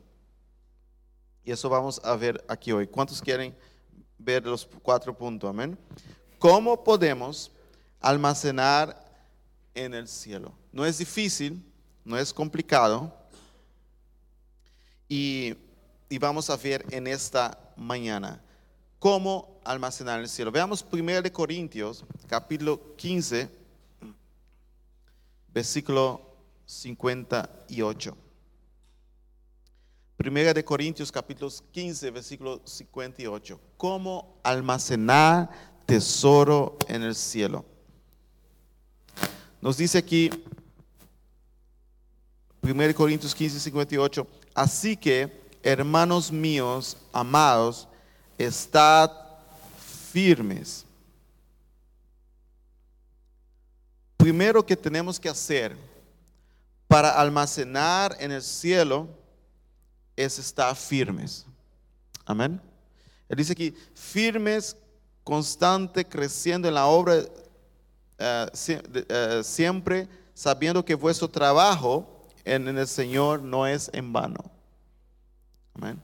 Y 1.44 1.52
eso 1.52 1.68
vamos 1.68 2.00
a 2.04 2.16
ver 2.16 2.46
aquí 2.48 2.72
hoy. 2.72 2.86
¿Cuántos 2.86 3.20
quieren 3.20 3.56
ver 4.20 4.46
los 4.46 4.70
cuatro 4.84 5.18
puntos? 5.18 5.50
Amén. 5.50 5.76
¿Cómo 6.38 6.84
podemos 6.84 7.52
almacenar 8.00 9.04
en 9.74 9.96
el 9.96 10.08
cielo? 10.08 10.54
No 10.72 10.86
es 10.86 11.00
difícil, 11.00 11.66
no 12.06 12.20
es 12.20 12.32
complicado. 12.32 13.12
Y, 15.10 15.56
y 16.08 16.20
vamos 16.20 16.52
a 16.52 16.56
ver 16.56 16.86
en 16.92 17.08
esta 17.08 17.58
mañana 17.76 18.40
cómo 19.00 19.60
almacenar 19.64 20.20
en 20.20 20.26
el 20.26 20.30
cielo. 20.30 20.52
Veamos 20.52 20.86
1 20.92 21.34
Corintios, 21.34 22.06
capítulo 22.28 22.96
15, 22.96 23.63
versículo 25.54 26.22
58. 26.66 28.18
Primera 30.18 30.54
de 30.54 30.64
Corintios 30.64 31.12
capítulo 31.12 31.52
15, 31.72 32.12
versículo 32.12 32.62
58. 32.66 33.60
¿Cómo 33.78 34.40
almacenar 34.44 35.50
tesoro 35.86 36.78
en 36.88 37.04
el 37.04 37.16
cielo? 37.16 37.66
Nos 39.62 39.78
dice 39.78 39.98
aquí, 39.98 40.30
1 42.62 42.96
Corintios 42.96 43.36
15, 43.36 43.60
58, 43.60 44.28
así 44.54 44.96
que, 44.96 45.42
hermanos 45.62 46.32
míos, 46.32 46.98
amados, 47.12 47.88
estad 48.38 49.12
firmes. 50.12 50.83
Primero 54.24 54.66
que 54.66 54.78
tenemos 54.78 55.20
que 55.20 55.28
hacer 55.28 55.76
para 56.88 57.10
almacenar 57.10 58.16
en 58.22 58.32
el 58.32 58.42
cielo 58.42 59.10
es 60.16 60.40
estar 60.40 60.74
firmes. 60.78 61.46
Amén. 62.24 62.62
Él 63.28 63.36
dice 63.36 63.52
aquí, 63.52 63.76
firmes, 63.94 64.78
constante, 65.26 66.06
creciendo 66.06 66.70
en 66.70 66.74
la 66.74 66.86
obra, 66.86 67.16
eh, 68.18 68.48
eh, 69.10 69.42
siempre 69.44 70.08
sabiendo 70.34 70.86
que 70.86 70.96
vuestro 70.96 71.28
trabajo 71.28 72.26
en 72.46 72.66
el 72.70 72.88
Señor 72.88 73.42
no 73.42 73.68
es 73.68 73.92
en 73.92 74.14
vano. 74.14 74.40
Amén. 75.74 76.02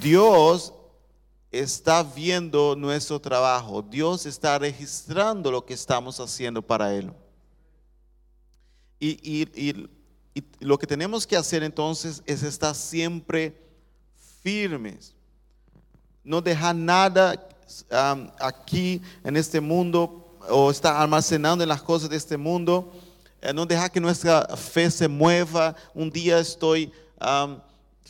Dios 0.00 0.72
está 1.50 2.02
viendo 2.02 2.76
nuestro 2.76 3.20
trabajo. 3.20 3.82
Dios 3.82 4.26
está 4.26 4.58
registrando 4.58 5.50
lo 5.50 5.64
que 5.64 5.74
estamos 5.74 6.20
haciendo 6.20 6.62
para 6.62 6.94
Él. 6.94 7.12
Y, 8.98 9.08
y- 9.22 9.70
y- 9.70 9.90
lo 10.60 10.78
que 10.78 10.86
tenemos 10.86 11.26
que 11.26 11.36
hacer 11.36 11.62
entonces 11.62 12.22
es 12.24 12.42
estar 12.42 12.74
siempre 12.74 13.54
firmes. 14.42 15.14
No 16.22 16.40
dejar 16.40 16.76
nada 16.76 17.48
um, 17.90 18.28
aquí 18.38 19.02
en 19.24 19.36
este 19.36 19.60
mundo 19.60 20.38
o 20.48 20.70
estar 20.70 20.96
almacenando 20.96 21.62
en 21.64 21.68
las 21.68 21.82
cosas 21.82 22.08
de 22.10 22.16
este 22.16 22.36
mundo. 22.36 22.92
Eh, 23.42 23.52
no 23.52 23.66
dejar 23.66 23.90
que 23.90 24.00
nuestra 24.00 24.46
fe 24.56 24.90
se 24.90 25.08
mueva. 25.08 25.74
Un 25.94 26.10
día 26.10 26.38
estoy 26.38 26.92
um, 27.20 27.58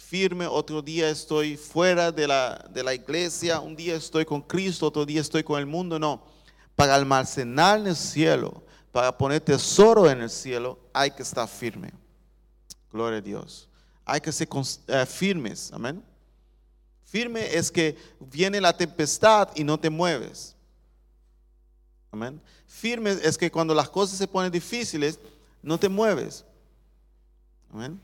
firme, 0.01 0.47
otro 0.47 0.83
día 0.83 1.09
estoy 1.11 1.57
fuera 1.57 2.11
de 2.11 2.27
la, 2.27 2.67
de 2.73 2.83
la 2.83 2.95
iglesia, 2.95 3.61
un 3.61 3.77
día 3.77 3.95
estoy 3.95 4.25
con 4.25 4.41
Cristo, 4.43 4.87
otro 4.87 5.07
día 5.07 5.21
estoy 5.21 5.45
con 5.45 5.59
el 5.59 5.67
mundo. 5.67 5.99
No, 5.99 6.23
para 6.75 6.95
almacenar 6.95 7.79
en 7.81 7.89
el 7.89 7.97
cielo, 7.97 8.63
para 8.91 9.17
poner 9.17 9.41
tesoro 9.41 10.11
en 10.11 10.23
el 10.23 10.31
cielo, 10.31 10.79
hay 10.93 11.11
que 11.11 11.23
estar 11.23 11.47
firme. 11.47 11.93
Gloria 12.93 13.19
a 13.19 13.23
Dios. 13.23 13.69
Hay 14.05 14.21
que 14.21 14.33
ser 14.33 14.49
eh, 14.89 15.07
firmes. 15.07 15.71
Amén. 15.73 16.03
Firme 17.05 17.55
es 17.55 17.71
que 17.71 17.97
viene 18.19 18.61
la 18.61 18.77
tempestad 18.77 19.51
y 19.55 19.63
no 19.63 19.79
te 19.79 19.91
mueves. 19.91 20.57
Amén. 22.11 22.41
Firme 22.67 23.11
es 23.23 23.39
que 23.39 23.51
cuando 23.51 23.75
las 23.75 23.89
cosas 23.89 24.19
se 24.19 24.27
ponen 24.27 24.51
difíciles, 24.51 25.21
no 25.63 25.79
te 25.79 25.89
mueves. 25.89 26.45
Amén. 27.73 28.01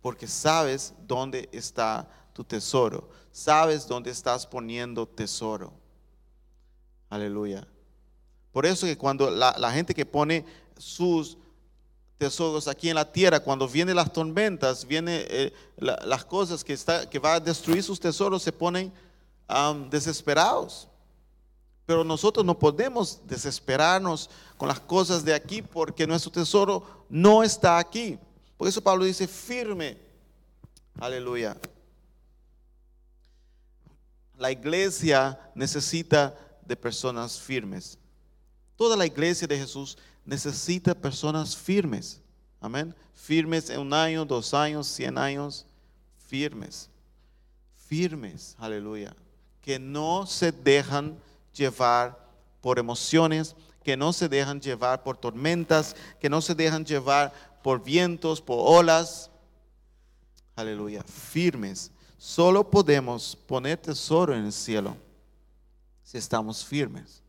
Porque 0.00 0.26
sabes 0.26 0.94
dónde 1.06 1.48
está 1.52 2.08
tu 2.32 2.44
tesoro. 2.44 3.08
Sabes 3.32 3.86
dónde 3.86 4.10
estás 4.10 4.46
poniendo 4.46 5.06
tesoro. 5.06 5.72
Aleluya. 7.10 7.66
Por 8.52 8.66
eso 8.66 8.86
que 8.86 8.96
cuando 8.96 9.30
la, 9.30 9.70
gente 9.72 9.94
que 9.94 10.06
pone 10.06 10.44
sus 10.78 11.36
tesoros 12.18 12.68
aquí 12.68 12.88
en 12.88 12.94
la 12.94 13.10
tierra, 13.12 13.40
cuando 13.40 13.68
vienen 13.68 13.96
las 13.96 14.12
tormentas, 14.12 14.86
vienen 14.86 15.22
eh, 15.28 15.52
la- 15.76 16.00
las 16.04 16.24
cosas 16.24 16.64
que, 16.64 16.72
está, 16.72 17.08
que 17.08 17.18
va 17.18 17.34
a 17.34 17.40
destruir 17.40 17.82
sus 17.82 18.00
tesoros, 18.00 18.42
se 18.42 18.52
ponen 18.52 18.92
desesperados. 19.90 20.88
Pero 21.84 22.02
nosotros 22.02 22.44
no 22.44 22.58
podemos 22.58 23.20
desesperarnos 23.26 24.28
con 24.56 24.68
las 24.68 24.80
cosas 24.80 25.24
de 25.24 25.34
aquí 25.34 25.62
porque 25.62 26.06
nuestro 26.06 26.32
tesoro 26.32 27.04
no 27.08 27.42
está 27.44 27.78
aquí. 27.78 28.18
Por 28.56 28.68
eso 28.68 28.82
Pablo 28.82 29.04
dice 29.04 29.26
firme. 29.26 29.98
Aleluya. 30.98 31.56
La 34.38 34.50
iglesia 34.50 35.38
necesita 35.54 36.34
de 36.64 36.76
personas 36.76 37.40
firmes. 37.40 37.98
Toda 38.76 38.96
la 38.96 39.06
iglesia 39.06 39.46
de 39.46 39.58
Jesús 39.58 39.96
necesita 40.24 40.94
personas 40.94 41.56
firmes. 41.56 42.20
Amén. 42.60 42.94
Firmes 43.14 43.70
en 43.70 43.80
un 43.80 43.94
año, 43.94 44.24
dos 44.24 44.52
años, 44.52 44.86
cien 44.86 45.16
años. 45.16 45.64
Firmes. 46.26 46.90
Firmes. 47.88 48.54
Aleluya. 48.58 49.14
Que 49.62 49.78
no 49.78 50.26
se 50.26 50.52
dejan 50.52 51.16
llevar 51.54 52.18
por 52.60 52.78
emociones, 52.78 53.54
que 53.82 53.96
no 53.96 54.12
se 54.12 54.28
dejan 54.28 54.60
llevar 54.60 55.02
por 55.02 55.16
tormentas, 55.16 55.94
que 56.20 56.28
no 56.28 56.40
se 56.40 56.54
dejan 56.54 56.84
llevar 56.84 57.32
por 57.66 57.82
vientos, 57.82 58.40
por 58.40 58.60
olas. 58.60 59.28
Aleluya. 60.54 61.02
Firmes. 61.02 61.90
Solo 62.16 62.70
podemos 62.70 63.34
poner 63.34 63.76
tesoro 63.76 64.36
en 64.36 64.44
el 64.44 64.52
cielo 64.52 64.96
si 66.04 66.16
estamos 66.16 66.64
firmes. 66.64 67.24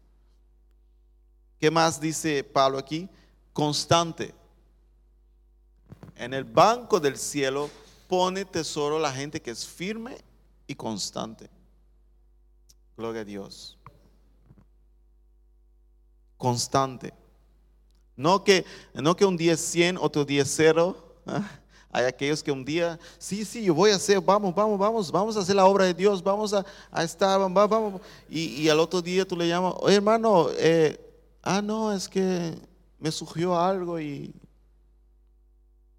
¿Qué 1.59 1.71
más 1.71 1.99
dice 1.99 2.43
Pablo 2.43 2.77
aquí? 2.77 3.09
Constante. 3.51 4.35
En 6.15 6.35
el 6.35 6.43
banco 6.43 6.99
del 6.99 7.17
cielo 7.17 7.67
pone 8.07 8.45
tesoro 8.45 8.99
la 8.99 9.11
gente 9.11 9.41
que 9.41 9.49
es 9.49 9.65
firme 9.65 10.19
y 10.67 10.75
constante. 10.75 11.49
Gloria 12.95 13.21
a 13.21 13.25
Dios. 13.25 13.75
Constante. 16.37 17.11
No 18.17 18.43
que, 18.43 18.65
no 18.93 19.15
que 19.15 19.25
un 19.25 19.37
día 19.37 19.53
es 19.53 19.61
100, 19.61 19.97
otro 19.97 20.25
día 20.25 20.41
es 20.41 20.53
0. 20.55 20.97
Hay 21.91 22.05
aquellos 22.05 22.43
que 22.43 22.51
un 22.51 22.65
día, 22.65 22.99
sí, 23.17 23.45
sí, 23.45 23.63
yo 23.63 23.73
voy 23.73 23.91
a 23.91 23.95
hacer, 23.95 24.19
vamos, 24.19 24.53
vamos, 24.53 24.77
vamos, 24.77 25.11
vamos 25.11 25.37
a 25.37 25.39
hacer 25.39 25.55
la 25.55 25.65
obra 25.65 25.85
de 25.85 25.93
Dios, 25.93 26.21
vamos 26.21 26.53
a, 26.53 26.65
a 26.91 27.03
estar, 27.03 27.39
vamos, 27.39 27.69
vamos. 27.69 28.01
Y, 28.29 28.61
y 28.63 28.69
al 28.69 28.79
otro 28.79 29.01
día 29.01 29.25
tú 29.25 29.37
le 29.37 29.47
llamas, 29.47 29.73
"Oye, 29.77 29.95
hermano, 29.95 30.47
eh, 30.57 30.99
ah, 31.41 31.61
no, 31.61 31.93
es 31.93 32.09
que 32.09 32.55
me 32.99 33.11
surgió 33.11 33.57
algo 33.57 33.99
y 33.99 34.33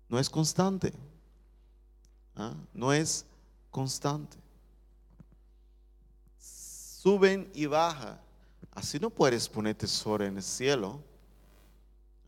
no 0.09 0.19
es 0.19 0.29
constante. 0.29 0.93
¿ah? 2.37 2.55
No 2.73 2.93
es 2.93 3.25
constante. 3.71 4.37
Suben 6.39 7.51
y 7.55 7.67
baja. 7.67 8.21
Así 8.73 8.99
no 8.99 9.11
puedes 9.11 9.49
poner 9.49 9.75
tesoro 9.75 10.25
en 10.25 10.37
el 10.37 10.43
cielo. 10.43 11.03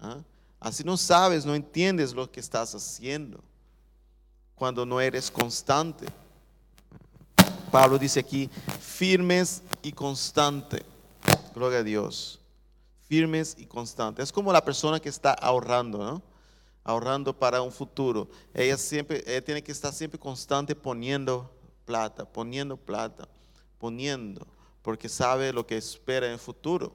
¿Ah? 0.01 0.19
Así 0.59 0.85
no 0.85 0.97
sabes, 0.97 1.47
no 1.47 1.55
entiendes 1.55 2.13
lo 2.13 2.31
que 2.31 2.41
estás 2.41 2.75
haciendo 2.75 3.43
cuando 4.55 4.85
no 4.85 5.01
eres 5.01 5.31
constante. 5.31 6.07
Pablo 7.71 7.99
dice 7.99 8.21
aquí, 8.21 8.51
firmes 8.81 9.63
y 9.83 9.93
constante. 9.93 10.85
Gloria 11.55 11.79
a 11.79 11.83
Dios. 11.83 12.41
Firmes 13.09 13.57
y 13.59 13.65
constantes. 13.65 14.25
Es 14.25 14.33
como 14.33 14.53
la 14.53 14.63
persona 14.63 15.01
que 15.01 15.09
está 15.09 15.33
ahorrando, 15.33 15.99
¿no? 15.99 16.23
Ahorrando 16.85 17.33
para 17.33 17.63
un 17.63 17.73
futuro. 17.73 18.29
Ella 18.53 18.77
siempre, 18.77 19.23
ella 19.27 19.43
tiene 19.43 19.63
que 19.63 19.73
estar 19.73 19.93
siempre 19.93 20.19
constante 20.19 20.75
poniendo 20.77 21.51
plata, 21.87 22.25
poniendo 22.25 22.77
plata, 22.77 23.29
poniendo, 23.79 24.47
porque 24.83 25.09
sabe 25.09 25.53
lo 25.53 25.67
que 25.67 25.77
espera 25.77 26.27
en 26.27 26.33
el 26.33 26.39
futuro. 26.39 26.93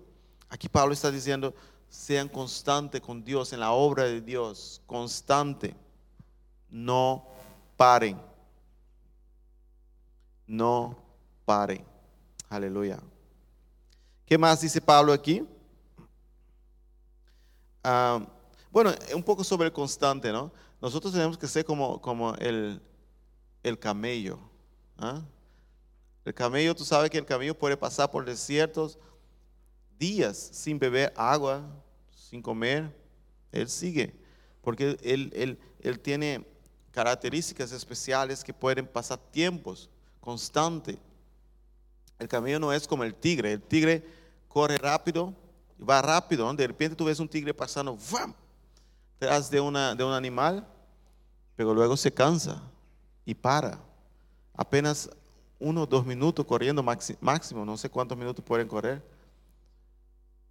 Aquí 0.50 0.70
Pablo 0.70 0.94
está 0.94 1.12
diciendo, 1.12 1.54
sean 1.96 2.28
constantes 2.28 3.02
con 3.02 3.24
Dios 3.24 3.54
en 3.54 3.60
la 3.62 3.72
obra 3.72 4.04
de 4.04 4.22
Dios, 4.22 4.82
constante. 4.86 5.76
No 6.70 7.26
paren. 7.78 8.22
No 10.46 10.98
paren. 11.46 11.84
Aleluya. 12.50 13.00
¿Qué 14.26 14.38
más 14.38 14.62
dice 14.62 14.82
Pablo 14.82 15.14
aquí? 15.14 15.48
Ah, 17.84 18.20
bueno, 18.72 18.92
un 19.14 19.24
poco 19.24 19.44
sobre 19.44 19.68
el 19.68 19.74
constante, 19.74 20.32
¿no? 20.32 20.52
Nosotros 20.82 21.14
tenemos 21.14 21.38
que 21.38 21.48
ser 21.48 21.64
como, 21.64 22.02
como 22.02 22.36
el, 22.36 22.82
el 23.64 23.80
camello. 23.80 24.38
¿ah? 24.98 25.22
El 26.26 26.34
camello, 26.34 26.76
tú 26.76 26.84
sabes 26.84 27.10
que 27.10 27.18
el 27.18 27.26
camello 27.26 27.58
puede 27.58 27.78
pasar 27.78 28.12
por 28.12 28.26
desiertos 28.26 29.00
días 29.98 30.38
sin 30.38 30.78
beber 30.78 31.14
agua, 31.16 31.64
sin 32.36 32.42
comer. 32.42 32.94
Él 33.54 33.70
sigue, 33.70 34.14
porque 34.62 34.98
él, 35.02 35.32
él, 35.34 35.58
él 35.80 36.00
tiene 36.02 36.46
características 36.92 37.72
especiales 37.72 38.44
que 38.44 38.54
pueden 38.54 38.86
pasar 38.86 39.18
tiempos 39.32 39.90
constantes. 40.20 40.98
El 42.20 42.28
camello 42.28 42.60
no 42.60 42.74
es 42.74 42.86
como 42.86 43.06
el 43.06 43.16
tigre. 43.16 43.54
El 43.54 43.62
tigre 43.62 44.06
corre 44.50 44.78
rápido 44.78 45.34
va 45.78 46.02
rápido. 46.02 46.54
De 46.54 46.68
repente 46.68 46.96
tú 46.96 47.06
ves 47.06 47.20
un 47.20 47.30
tigre 47.30 47.54
pasando, 47.54 47.98
¡vam! 48.12 48.34
Detrás 49.20 49.50
de, 49.50 49.58
de 49.58 50.04
un 50.04 50.14
animal, 50.14 50.68
pero 51.56 51.74
luego 51.74 51.96
se 51.96 52.14
cansa 52.14 52.62
y 53.24 53.34
para. 53.34 53.80
Apenas 54.54 55.10
uno 55.58 55.84
o 55.84 55.86
dos 55.86 56.06
minutos 56.06 56.46
corriendo 56.46 56.84
máximo, 56.84 57.66
no 57.66 57.78
sé 57.78 57.90
cuántos 57.90 58.18
minutos 58.18 58.44
pueden 58.44 58.68
correr. 58.68 59.15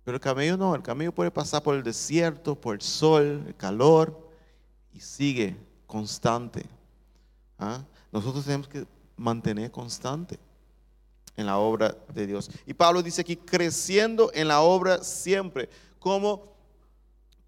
Pero 0.04 0.16
el 0.16 0.20
camello 0.20 0.56
no, 0.56 0.74
el 0.74 0.82
camello 0.82 1.12
puede 1.12 1.30
pasar 1.30 1.62
por 1.62 1.74
el 1.74 1.82
desierto, 1.82 2.54
por 2.54 2.74
el 2.74 2.82
sol, 2.82 3.44
el 3.46 3.56
calor 3.56 4.28
y 4.92 5.00
sigue 5.00 5.56
constante. 5.86 6.66
¿ah? 7.58 7.82
Nosotros 8.12 8.44
tenemos 8.44 8.68
que 8.68 8.86
mantener 9.16 9.70
constante 9.70 10.38
en 11.36 11.46
la 11.46 11.56
obra 11.56 11.96
de 12.12 12.26
Dios. 12.26 12.50
Y 12.66 12.74
Pablo 12.74 13.02
dice 13.02 13.22
aquí, 13.22 13.36
creciendo 13.36 14.30
en 14.34 14.48
la 14.48 14.60
obra 14.60 15.02
siempre. 15.02 15.70
¿Cómo 15.98 16.54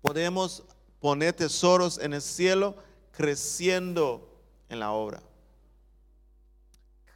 podemos 0.00 0.64
poner 0.98 1.34
tesoros 1.34 1.98
en 1.98 2.14
el 2.14 2.22
cielo? 2.22 2.74
Creciendo 3.12 4.28
en 4.68 4.80
la 4.80 4.92
obra. 4.92 5.22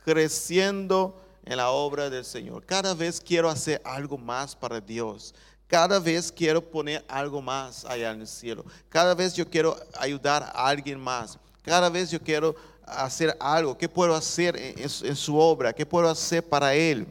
Creciendo 0.05 1.21
en 1.45 1.57
la 1.57 1.71
obra 1.71 2.11
del 2.11 2.25
Señor. 2.25 2.65
Cada 2.65 2.95
vez 2.95 3.21
quiero 3.21 3.49
hacer 3.49 3.81
algo 3.85 4.19
más 4.19 4.55
para 4.55 4.81
Dios. 4.81 5.35
Cada 5.67 6.01
vez 6.01 6.33
quiero 6.33 6.61
poner 6.61 7.05
algo 7.07 7.41
más 7.41 7.85
allá 7.85 8.11
en 8.11 8.23
el 8.23 8.27
cielo. 8.27 8.65
Cada 8.89 9.15
vez 9.15 9.35
yo 9.35 9.49
quiero 9.49 9.77
ayudar 9.99 10.43
a 10.43 10.67
alguien 10.67 10.99
más. 10.99 11.39
Cada 11.63 11.89
vez 11.89 12.11
yo 12.11 12.21
quiero 12.21 12.57
hacer 12.83 13.37
algo. 13.39 13.79
¿Qué 13.79 13.89
puedo 13.89 14.15
hacer 14.15 14.57
en, 14.57 15.17
su 15.17 15.39
obra? 15.39 15.73
¿Qué 15.73 15.87
puedo 15.87 16.09
hacer 16.09 16.47
para 16.47 16.75
Él? 16.75 17.07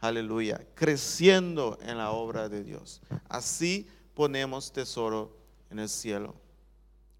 Aleluya. 0.00 0.64
Creciendo 0.74 1.78
en 1.82 1.98
la 1.98 2.12
obra 2.12 2.48
de 2.48 2.62
Dios. 2.62 3.00
Así 3.28 3.88
ponemos 4.14 4.72
tesoro 4.72 5.36
en 5.70 5.80
el 5.80 5.88
cielo. 5.88 6.34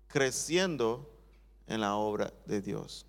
Creciendo 0.06 1.10
en 1.66 1.80
la 1.80 1.96
obra 1.96 2.32
de 2.46 2.60
Dios. 2.60 3.06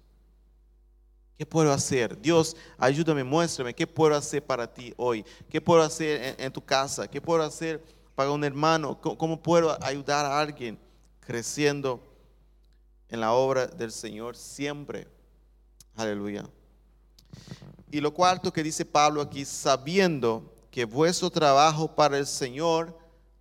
¿Qué 1.38 1.46
puedo 1.46 1.72
hacer? 1.72 2.20
Dios, 2.20 2.56
ayúdame, 2.80 3.24
muéstrame, 3.24 3.76
¿qué 3.76 3.86
puedo 3.86 4.16
hacer 4.16 4.44
para 4.44 4.74
ti 4.74 4.92
hoy? 4.98 5.24
¿Qué 5.50 5.62
puedo 5.62 5.84
hacer 5.84 6.36
en, 6.40 6.52
tu 6.52 6.66
casa? 6.66 7.08
¿Qué 7.08 7.22
puedo 7.22 7.44
hacer 7.44 7.84
para 8.16 8.32
un 8.32 8.44
hermano? 8.44 9.00
¿Cómo, 9.00 9.40
puedo 9.40 9.78
ayudar 9.84 10.26
a 10.26 10.40
alguien 10.40 10.80
creciendo 11.20 12.02
en 13.08 13.20
la 13.20 13.34
obra 13.34 13.68
del 13.68 13.92
Señor 13.92 14.36
siempre? 14.36 15.08
Aleluya. 15.96 16.44
Y 17.92 18.02
lo 18.02 18.12
cuarto 18.12 18.52
que 18.52 18.64
dice 18.64 18.84
Pablo 18.84 19.22
aquí, 19.22 19.46
sabiendo 19.46 20.56
que 20.72 20.86
vuestro 20.86 21.30
trabajo 21.30 21.96
para 21.96 22.18
el 22.18 22.26
Señor 22.26 22.98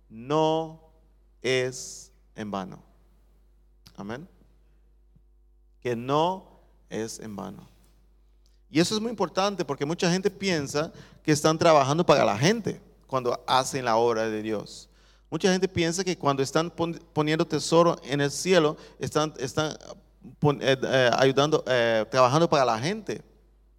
no 0.07 0.91
es 1.41 2.11
en 2.35 2.51
vano. 2.51 2.83
Amén. 3.95 4.29
Que 5.81 5.95
no 5.95 6.61
es 6.91 7.19
en 7.19 7.35
vano. 7.35 7.76
Y 8.69 8.79
eso 8.79 8.95
es 8.95 9.01
muy 9.01 9.09
importante 9.09 9.63
porque 9.63 9.85
mucha 9.85 10.11
gente 10.11 10.29
piensa 10.29 10.91
que 11.23 11.31
están 11.31 11.57
trabajando 11.57 12.05
para 12.05 12.25
la 12.25 12.37
gente 12.37 12.81
cuando 13.07 13.41
hacen 13.47 13.85
la 13.85 13.97
obra 13.97 14.29
de 14.29 14.41
Dios. 14.41 14.89
Mucha 15.29 15.51
gente 15.51 15.67
piensa 15.67 16.03
que 16.03 16.17
cuando 16.17 16.41
están 16.41 16.71
poniendo 16.71 17.45
tesoro 17.45 17.97
en 18.03 18.21
el 18.21 18.31
cielo, 18.31 18.77
están, 18.99 19.33
están 19.39 19.77
eh, 20.61 20.77
eh, 20.81 21.11
ayudando, 21.17 21.63
eh, 21.67 22.05
trabajando 22.09 22.49
para 22.49 22.65
la 22.65 22.79
gente. 22.79 23.21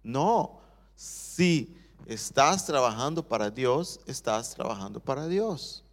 No, 0.03 0.59
si 0.95 1.75
estás 2.05 2.65
trabajando 2.65 3.27
para 3.27 3.49
Dios, 3.49 3.99
estás 4.05 4.53
trabajando 4.53 4.99
para 4.99 5.27
Dios. 5.27 5.83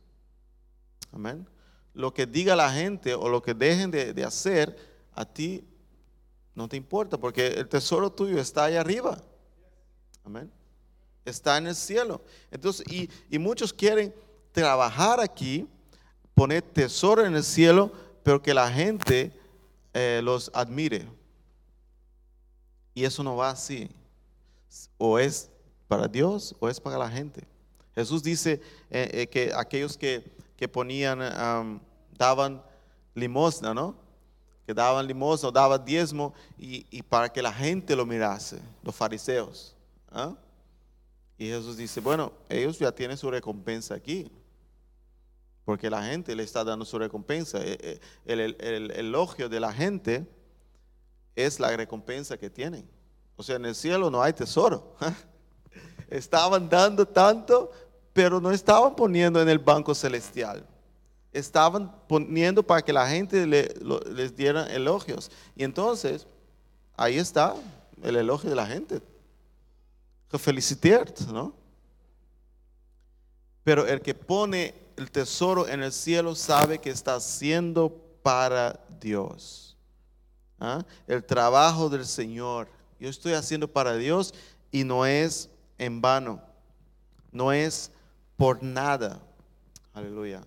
Amén. 1.12 1.46
Lo 1.94 2.12
que 2.12 2.26
diga 2.26 2.54
la 2.54 2.70
gente 2.70 3.14
o 3.14 3.28
lo 3.28 3.42
que 3.42 3.54
dejen 3.54 3.90
de, 3.90 4.12
de 4.12 4.24
hacer, 4.24 4.76
a 5.14 5.24
ti 5.24 5.64
no 6.56 6.68
te 6.68 6.76
importa 6.76 7.18
porque 7.18 7.48
el 7.48 7.68
tesoro 7.68 8.10
tuyo 8.10 8.40
está 8.40 8.64
ahí 8.64 8.76
arriba. 8.76 9.22
Amén. 10.24 10.50
Está 11.22 11.58
en 11.58 11.66
el 11.66 11.76
cielo. 11.76 12.22
Entonces, 12.50 12.86
y, 12.90 13.38
muchos 13.38 13.74
quieren 13.74 14.14
trabajar 14.52 15.20
aquí, 15.20 15.68
poner 16.34 16.62
tesoro 16.62 17.26
en 17.26 17.36
el 17.36 17.44
cielo, 17.44 17.92
pero 18.22 18.40
que 18.40 18.54
la 18.54 18.72
gente 18.72 19.38
eh, 19.92 20.22
los 20.24 20.50
admire. 20.54 21.06
Y 22.94 23.04
eso 23.04 23.22
no 23.22 23.36
va 23.36 23.50
así. 23.50 23.90
O 24.96 25.18
es 25.18 25.50
para 25.86 26.08
Dios 26.08 26.56
o 26.58 26.70
es 26.70 26.80
para 26.80 26.96
la 26.96 27.10
gente. 27.10 27.46
Jesús 27.94 28.22
dice 28.22 28.62
eh, 28.90 29.10
eh, 29.12 29.26
que 29.26 29.52
aquellos 29.54 29.98
que, 29.98 30.24
ponían, 30.72 31.18
daban 32.16 32.62
limosna, 33.14 33.74
¿no? 33.74 34.05
Que 34.66 34.74
daban 34.74 35.06
limosna, 35.06 35.52
daban 35.52 35.84
diezmo 35.84 36.34
y, 36.58 37.00
para 37.04 37.32
que 37.32 37.40
la 37.40 37.52
gente 37.52 37.94
lo 37.94 38.04
mirase, 38.04 38.60
los 38.82 38.94
fariseos. 38.94 39.76
¿ah? 40.10 40.34
Y 41.38 41.46
Jesús 41.46 41.76
dice, 41.76 42.00
bueno, 42.00 42.32
ellos 42.48 42.76
ya 42.76 42.90
tienen 42.90 43.16
su 43.16 43.30
recompensa 43.30 43.94
aquí, 43.94 44.28
porque 45.64 45.88
la 45.88 46.02
gente 46.02 46.34
le 46.34 46.42
está 46.42 46.64
dando 46.64 46.84
su 46.84 46.98
recompensa. 46.98 47.58
E, 47.62 47.78
e, 47.80 48.00
el, 48.24 48.56
el 48.58 48.90
elogio 48.90 49.48
de 49.48 49.60
la 49.60 49.72
gente 49.72 50.26
es 51.36 51.60
la 51.60 51.76
recompensa 51.76 52.36
que 52.36 52.50
tienen. 52.50 52.88
O 53.36 53.44
sea, 53.44 53.56
en 53.56 53.66
el 53.66 53.74
cielo 53.74 54.10
no 54.10 54.20
hay 54.20 54.32
tesoro. 54.32 54.96
Estaban 56.10 56.68
dando 56.68 57.06
tanto, 57.06 57.70
pero 58.12 58.40
no 58.40 58.50
estaban 58.50 58.96
poniendo 58.96 59.40
en 59.40 59.48
el 59.48 59.58
banco 59.58 59.94
celestial 59.94 60.66
estaban 61.36 61.92
poniendo 62.08 62.62
para 62.62 62.82
que 62.82 62.92
la 62.92 63.08
gente 63.08 63.46
les 63.46 64.36
diera 64.36 64.66
elogios. 64.72 65.30
Y 65.54 65.64
entonces, 65.64 66.26
ahí 66.96 67.18
está 67.18 67.54
el 68.02 68.16
elogio 68.16 68.50
de 68.50 68.56
la 68.56 68.66
gente. 68.66 69.00
Felicitarte, 70.38 71.24
¿no? 71.32 71.54
Pero 73.64 73.86
el 73.86 74.02
que 74.02 74.14
pone 74.14 74.74
el 74.96 75.10
tesoro 75.10 75.66
en 75.66 75.82
el 75.82 75.92
cielo 75.92 76.34
sabe 76.34 76.78
que 76.78 76.90
está 76.90 77.14
haciendo 77.16 77.90
para 78.22 78.78
Dios. 79.00 79.76
¿Ah? 80.60 80.84
El 81.06 81.24
trabajo 81.24 81.88
del 81.88 82.06
Señor. 82.06 82.68
Yo 82.98 83.08
estoy 83.08 83.32
haciendo 83.32 83.68
para 83.68 83.96
Dios 83.96 84.34
y 84.70 84.84
no 84.84 85.06
es 85.06 85.50
en 85.78 86.00
vano. 86.00 86.40
No 87.32 87.52
es 87.52 87.90
por 88.36 88.62
nada. 88.62 89.20
Aleluya. 89.92 90.42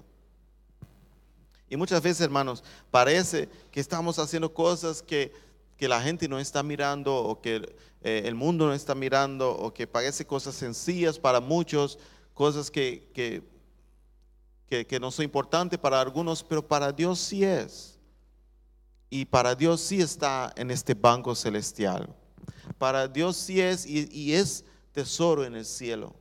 Y 1.69 1.77
muchas 1.77 2.01
veces, 2.01 2.21
hermanos, 2.21 2.63
parece 2.89 3.47
que 3.71 3.79
estamos 3.79 4.17
haciendo 4.17 4.53
cosas 4.53 5.01
que, 5.01 5.31
que 5.77 5.87
la 5.87 6.01
gente 6.01 6.27
no 6.27 6.39
está 6.39 6.63
mirando 6.63 7.15
o 7.15 7.39
que 7.39 7.75
eh, 8.01 8.23
el 8.25 8.35
mundo 8.35 8.67
no 8.67 8.73
está 8.73 8.95
mirando 8.95 9.51
o 9.51 9.73
que 9.73 9.85
parece 9.85 10.25
cosas 10.25 10.55
sencillas 10.55 11.19
para 11.19 11.39
muchos, 11.39 11.99
cosas 12.33 12.71
que, 12.71 13.09
que, 13.13 14.99
no 14.99 15.11
son 15.11 15.25
importantes 15.25 15.77
para 15.77 15.99
algunos, 15.99 16.43
pero 16.43 16.65
para 16.65 16.91
Dios 16.91 17.19
sí 17.19 17.43
es. 17.43 17.99
Y 19.09 19.25
para 19.25 19.55
Dios 19.55 19.81
sí 19.81 20.01
está 20.01 20.53
en 20.55 20.71
este 20.71 20.93
banco 20.93 21.35
celestial. 21.35 22.15
Para 22.77 23.07
Dios 23.07 23.35
sí 23.35 23.59
es 23.59 23.85
y, 23.85 24.07
y 24.11 24.33
es 24.33 24.63
tesoro 24.91 25.43
en 25.45 25.55
el 25.55 25.65
cielo. 25.65 26.13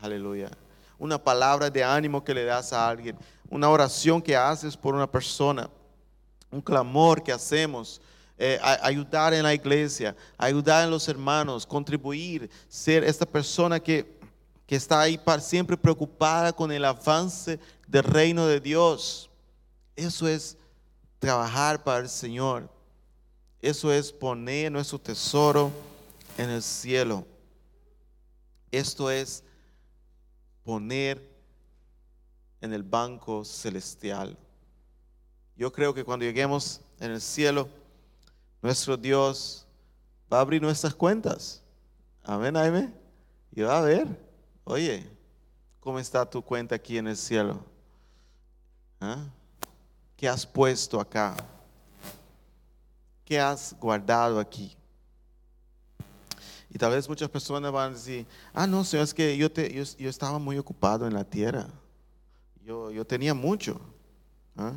Aleluya. 0.00 0.50
Una 0.98 1.22
palabra 1.22 1.70
de 1.70 1.82
ánimo 1.82 2.22
que 2.22 2.34
le 2.34 2.44
das 2.44 2.72
a 2.72 2.88
alguien, 2.88 3.16
una 3.50 3.68
oración 3.68 4.20
que 4.20 4.36
haces 4.36 4.76
por 4.76 4.94
una 4.94 5.10
persona, 5.10 5.70
un 6.50 6.60
clamor 6.60 7.22
que 7.22 7.32
hacemos, 7.32 8.00
eh, 8.38 8.58
ayudar 8.82 9.32
en 9.32 9.42
la 9.42 9.54
iglesia, 9.54 10.14
ayudar 10.36 10.84
en 10.84 10.90
los 10.90 11.08
hermanos, 11.08 11.66
contribuir, 11.66 12.50
ser 12.68 13.02
esta 13.04 13.24
persona 13.24 13.80
que, 13.80 14.18
que 14.66 14.76
está 14.76 15.00
ahí 15.00 15.16
para, 15.16 15.40
siempre 15.40 15.76
preocupada 15.76 16.52
con 16.52 16.70
el 16.70 16.84
avance 16.84 17.58
del 17.86 18.04
reino 18.04 18.46
de 18.46 18.60
Dios. 18.60 19.30
Eso 19.94 20.28
es 20.28 20.56
trabajar 21.18 21.82
para 21.82 22.00
el 22.00 22.08
Señor. 22.08 22.68
Eso 23.62 23.90
es 23.90 24.12
poner 24.12 24.70
nuestro 24.70 24.98
tesoro 24.98 25.72
en 26.36 26.50
el 26.50 26.62
cielo. 26.62 27.26
Esto 28.70 29.10
es 29.10 29.42
poner 30.62 31.35
en 32.60 32.72
el 32.72 32.82
banco 32.82 33.44
celestial. 33.44 34.36
Yo 35.56 35.72
creo 35.72 35.94
que 35.94 36.04
cuando 36.04 36.24
lleguemos 36.24 36.80
en 37.00 37.12
el 37.12 37.20
cielo, 37.20 37.68
nuestro 38.62 38.96
Dios 38.96 39.66
va 40.32 40.38
a 40.38 40.40
abrir 40.40 40.60
nuestras 40.60 40.94
cuentas. 40.94 41.62
Amén, 42.24 42.54
Jaime. 42.54 42.92
Y 43.52 43.62
va 43.62 43.78
a 43.78 43.82
ver, 43.82 44.06
oye, 44.64 45.08
¿cómo 45.80 45.98
está 45.98 46.28
tu 46.28 46.42
cuenta 46.42 46.74
aquí 46.74 46.98
en 46.98 47.08
el 47.08 47.16
cielo? 47.16 47.64
¿Ah? 49.00 49.24
¿Qué 50.16 50.28
has 50.28 50.46
puesto 50.46 51.00
acá? 51.00 51.36
¿Qué 53.24 53.40
has 53.40 53.74
guardado 53.78 54.38
aquí? 54.38 54.76
Y 56.70 56.78
tal 56.78 56.92
vez 56.92 57.08
muchas 57.08 57.30
personas 57.30 57.72
van 57.72 57.92
a 57.92 57.94
decir, 57.94 58.26
ah, 58.52 58.66
no, 58.66 58.84
Señor, 58.84 59.04
es 59.04 59.14
que 59.14 59.36
yo, 59.36 59.50
te- 59.50 59.72
yo, 59.72 59.82
yo 59.98 60.10
estaba 60.10 60.38
muy 60.38 60.58
ocupado 60.58 61.06
en 61.06 61.14
la 61.14 61.24
tierra. 61.24 61.66
Yo, 62.66 62.90
yo 62.90 63.06
tenía 63.06 63.32
mucho. 63.32 63.80
¿ah? 64.56 64.76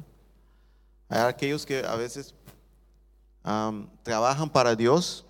Hay 1.08 1.22
aquellos 1.22 1.66
que 1.66 1.84
a 1.84 1.96
veces 1.96 2.36
trabajan 4.04 4.48
para 4.48 4.76
Dios, 4.76 5.26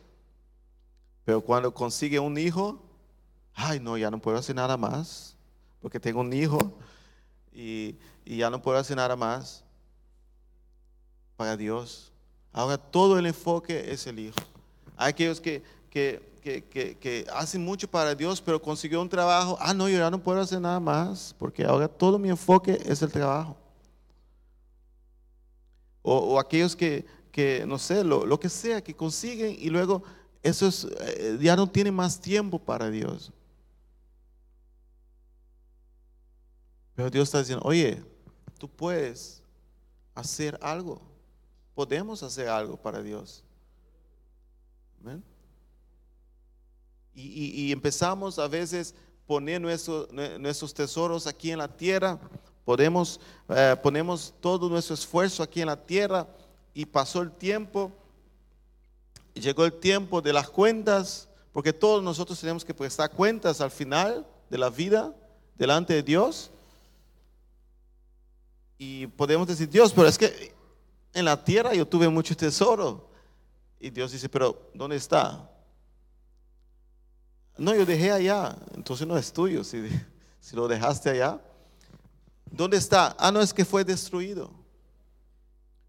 pero 1.24 1.40
cuando 1.40 1.74
consigue 1.74 2.20
un 2.20 2.38
hijo, 2.38 2.84
ay, 3.54 3.80
no, 3.80 3.98
ya 3.98 4.12
no 4.12 4.20
puedo 4.20 4.38
hacer 4.38 4.58
nada 4.58 4.76
más, 4.76 5.38
porque 5.82 6.02
tengo 6.02 6.20
un 6.20 6.34
hijo 6.34 6.78
y, 7.54 7.98
y 8.26 8.36
ya 8.36 8.50
no 8.50 8.62
puedo 8.62 8.78
hacer 8.78 8.98
nada 8.98 9.16
más 9.16 9.64
para 11.38 11.56
Dios. 11.56 12.12
Ahora 12.52 12.78
todo 12.78 13.18
el 13.18 13.26
enfoque 13.26 13.90
es 13.90 14.06
el 14.06 14.20
hijo. 14.20 14.36
Hay 14.98 15.12
aquellos 15.12 15.40
que, 15.40 15.64
que, 15.90 16.29
que, 16.40 16.64
que, 16.64 16.98
que 16.98 17.26
hacen 17.34 17.64
mucho 17.64 17.88
para 17.88 18.16
Dios, 18.16 18.42
pero 18.42 18.62
consiguió 18.62 19.02
un 19.02 19.10
trabajo, 19.10 19.58
ah, 19.60 19.74
no, 19.74 19.90
yo 19.90 19.98
ya 19.98 20.10
no 20.10 20.22
puedo 20.22 20.40
hacer 20.40 20.60
nada 20.62 20.80
más, 20.80 21.36
porque 21.38 21.66
ahora 21.66 21.88
todo 21.88 22.18
mi 22.18 22.30
enfoque 22.30 22.78
es 22.86 23.02
el 23.02 23.12
trabajo. 23.12 23.58
O, 26.02 26.40
aquellos 26.40 26.76
que, 26.76 27.06
que, 27.32 27.64
no 27.68 27.78
sé, 27.78 28.04
lo, 28.04 28.26
lo 28.26 28.40
que 28.40 28.50
sea, 28.50 28.82
que 28.82 28.96
consiguen 28.96 29.56
y 29.60 29.70
luego 29.70 30.04
eso 30.42 30.68
es, 30.68 30.88
eh, 31.02 31.38
ya 31.42 31.56
no 31.56 31.70
tienen 31.70 31.94
más 31.94 32.20
tiempo 32.20 32.58
para 32.58 32.90
Dios. 32.90 33.32
Pero 36.96 37.10
Dios 37.10 37.28
está 37.28 37.40
diciendo, 37.40 37.64
oye, 37.66 38.04
tú 38.58 38.70
puedes 38.70 39.42
hacer 40.16 40.58
algo. 40.62 41.02
Podemos 41.76 42.24
hacer 42.24 42.50
algo 42.50 42.76
para 42.76 43.02
Dios. 43.02 43.44
Amén. 45.02 45.24
Y, 47.22 47.72
empezamos 47.72 48.40
a 48.40 48.48
veces 48.48 48.96
poner 49.28 49.60
nuestro- 49.60 50.08
nue- 50.10 50.38
nuestros 50.40 50.74
tesoros 50.74 51.28
aquí 51.28 51.52
en 51.52 51.58
la 51.60 51.68
tierra. 51.68 52.20
Podemos, 52.66 53.20
eh, 53.50 53.76
ponemos 53.82 54.34
todo 54.40 54.70
nuestro 54.70 54.94
esfuerzo 54.94 55.44
aquí 55.44 55.60
en 55.62 55.68
la 55.68 55.76
tierra 55.86 56.28
y 56.74 56.86
pasó 56.86 57.22
el 57.22 57.32
tiempo. 57.32 57.92
Llegó 59.34 59.66
el 59.66 59.74
tiempo 59.74 60.22
de 60.22 60.34
las 60.34 60.50
cuentas, 60.50 61.28
porque 61.52 61.74
todos 61.74 62.02
nosotros 62.04 62.40
tenemos 62.40 62.64
que 62.64 62.74
prestar 62.74 63.12
cuentas 63.12 63.60
al 63.62 63.72
final 63.72 64.26
de 64.50 64.58
la 64.58 64.70
vida 64.70 65.14
delante 65.58 65.94
de 65.94 66.04
Dios. 66.04 66.52
Y 68.78 69.08
podemos 69.08 69.48
decir, 69.48 69.70
Dios, 69.70 69.92
pero 69.94 70.08
es 70.08 70.18
que 70.18 70.54
en 71.14 71.26
la 71.26 71.44
tierra 71.44 71.74
yo 71.74 71.86
tuve 71.88 72.08
mucho 72.08 72.36
tesoro. 72.36 73.10
Y 73.80 73.90
Dios 73.90 74.12
dice, 74.12 74.30
pero 74.30 74.70
¿dónde 74.74 74.96
está? 74.96 75.50
No, 77.60 77.76
yo 77.76 77.86
dejé 77.86 78.10
allá, 78.10 78.56
entonces 78.74 79.06
no 79.06 79.18
es 79.18 79.32
tuyo. 79.32 79.62
Si, 80.42 80.56
lo 80.56 80.70
dejaste 80.70 81.10
allá, 81.10 81.40
¿dónde 82.50 82.78
está? 82.78 83.14
Ah, 83.20 83.30
no, 83.30 83.42
es 83.42 83.54
que 83.54 83.66
fue 83.66 83.84
destruido. 83.84 84.50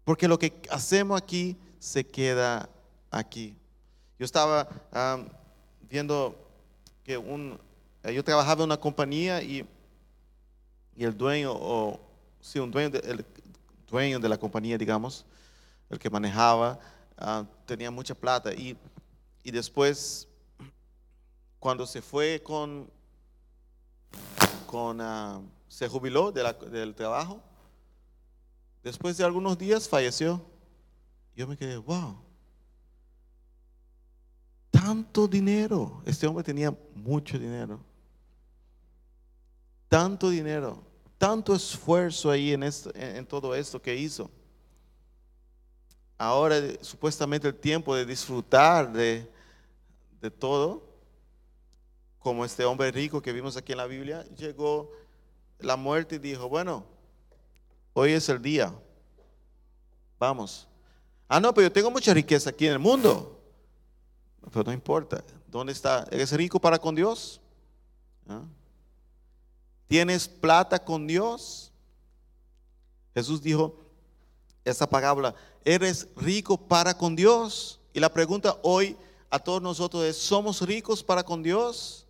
Porque 0.03 0.27
lo 0.27 0.37
que 0.37 0.61
hacemos 0.69 1.19
aquí 1.19 1.57
se 1.79 2.05
queda 2.05 2.69
aquí. 3.09 3.55
Yo 4.19 4.25
estaba 4.25 4.67
viendo 5.89 6.35
que 7.03 7.17
un, 7.17 7.57
eh, 8.03 8.13
yo 8.13 8.23
trabajaba 8.23 8.63
en 8.63 8.65
una 8.65 8.77
compañía 8.77 9.41
y, 9.41 9.65
y 10.97 11.03
el 11.05 11.17
dueño, 11.17 11.53
o 11.53 11.99
sí, 12.41 12.59
un 12.59 12.69
dueño 12.69 12.89
de, 12.89 12.99
el 12.99 13.25
dueño 13.89 14.19
de 14.19 14.29
la 14.29 14.37
compañía, 14.37 14.77
digamos, 14.77 15.25
el 15.89 15.97
que 15.97 16.09
manejaba, 16.09 16.77
ah, 17.17 17.45
tenía 17.65 17.89
mucha 17.89 18.13
plata 18.13 18.53
y, 18.53 18.77
y 19.43 19.49
después 19.49 20.27
cuando 21.61 21.85
se 21.85 22.01
fue 22.01 22.41
con, 22.43 22.89
con 24.65 24.99
ah, 24.99 25.39
se 25.67 25.87
jubiló 25.87 26.31
del 26.31 26.95
trabajo, 26.95 27.39
después 28.83 29.15
de 29.15 29.23
algunos 29.23 29.59
días 29.59 29.87
falleció. 29.87 30.41
Yo 31.35 31.47
me 31.47 31.55
quedé, 31.55 31.77
wow, 31.77 32.17
tanto 34.71 35.27
dinero. 35.27 36.01
Este 36.03 36.25
hombre 36.25 36.43
tenía 36.43 36.75
mucho 36.95 37.37
dinero. 37.37 37.79
Tanto 39.87 40.29
dinero, 40.31 40.81
tanto 41.19 41.53
esfuerzo 41.53 42.31
ahí 42.31 42.53
en, 42.53 42.63
esto- 42.63 42.91
en- 42.95 43.25
todo 43.27 43.53
esto 43.53 43.79
que 43.79 43.95
hizo. 43.95 44.31
Ahora 46.17 46.55
supuestamente 46.81 47.47
el 47.49 47.55
tiempo 47.55 47.95
de 47.95 48.03
disfrutar 48.05 48.91
de, 48.91 49.29
de 50.21 50.31
todo, 50.31 50.90
como 52.21 52.45
este 52.45 52.63
hombre 52.65 52.91
rico 52.91 53.21
que 53.21 53.33
vimos 53.33 53.57
aquí 53.57 53.71
en 53.71 53.79
la 53.79 53.87
Biblia, 53.87 54.23
llegó 54.37 54.91
la 55.59 55.75
muerte 55.75 56.15
y 56.15 56.19
dijo, 56.19 56.47
bueno, 56.47 56.85
hoy 57.93 58.11
es 58.11 58.29
el 58.29 58.41
día, 58.41 58.73
vamos. 60.19 60.67
Ah, 61.27 61.39
no, 61.39 61.53
pero 61.53 61.67
yo 61.67 61.71
tengo 61.71 61.89
mucha 61.89 62.13
riqueza 62.13 62.51
aquí 62.51 62.67
en 62.67 62.73
el 62.73 62.79
mundo. 62.79 63.39
Pero 64.51 64.63
no 64.65 64.71
importa, 64.71 65.23
¿dónde 65.47 65.73
está? 65.73 66.07
¿Eres 66.11 66.31
rico 66.33 66.59
para 66.59 66.77
con 66.77 66.93
Dios? 66.93 67.41
¿Ah? 68.27 68.43
¿Tienes 69.87 70.27
plata 70.27 70.83
con 70.83 71.07
Dios? 71.07 71.71
Jesús 73.13 73.41
dijo 73.41 73.75
esa 74.63 74.87
parábola, 74.87 75.33
¿eres 75.65 76.07
rico 76.15 76.55
para 76.55 76.95
con 76.95 77.15
Dios? 77.15 77.79
Y 77.93 77.99
la 77.99 78.13
pregunta 78.13 78.57
hoy 78.61 78.95
a 79.29 79.39
todos 79.39 79.61
nosotros 79.61 80.03
es, 80.03 80.17
¿somos 80.17 80.61
ricos 80.61 81.03
para 81.03 81.23
con 81.23 81.41
Dios? 81.41 82.05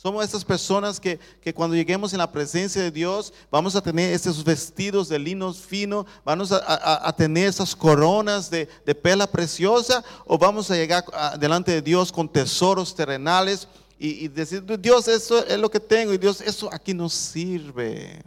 Somos 0.00 0.24
esas 0.24 0.44
personas 0.44 1.00
que, 1.00 1.18
que 1.40 1.52
cuando 1.52 1.74
lleguemos 1.74 2.12
en 2.12 2.18
la 2.20 2.30
presencia 2.30 2.80
de 2.80 2.92
Dios 2.92 3.32
vamos 3.50 3.74
a 3.74 3.80
tener 3.82 4.12
esos 4.14 4.44
vestidos 4.44 5.08
de 5.08 5.18
lino 5.18 5.52
fino, 5.52 6.06
vamos 6.24 6.52
a, 6.52 7.08
a- 7.08 7.12
tener 7.16 7.48
esas 7.48 7.74
coronas 7.74 8.48
de, 8.48 8.68
de 8.86 8.94
perla 8.94 9.26
preciosa 9.28 10.04
o 10.24 10.38
vamos 10.38 10.70
a 10.70 10.76
llegar 10.76 11.04
delante 11.40 11.72
de 11.72 11.82
Dios 11.82 12.12
con 12.12 12.28
tesoros 12.28 12.94
terrenales 12.94 13.66
y, 13.98 14.24
y 14.26 14.28
decir, 14.28 14.62
Dios, 14.80 15.08
eso 15.08 15.44
es 15.44 15.58
lo 15.58 15.68
que 15.68 15.80
tengo 15.80 16.14
y 16.14 16.18
Dios, 16.18 16.40
eso 16.42 16.72
aquí 16.72 16.94
no 16.94 17.08
sirve. 17.08 18.22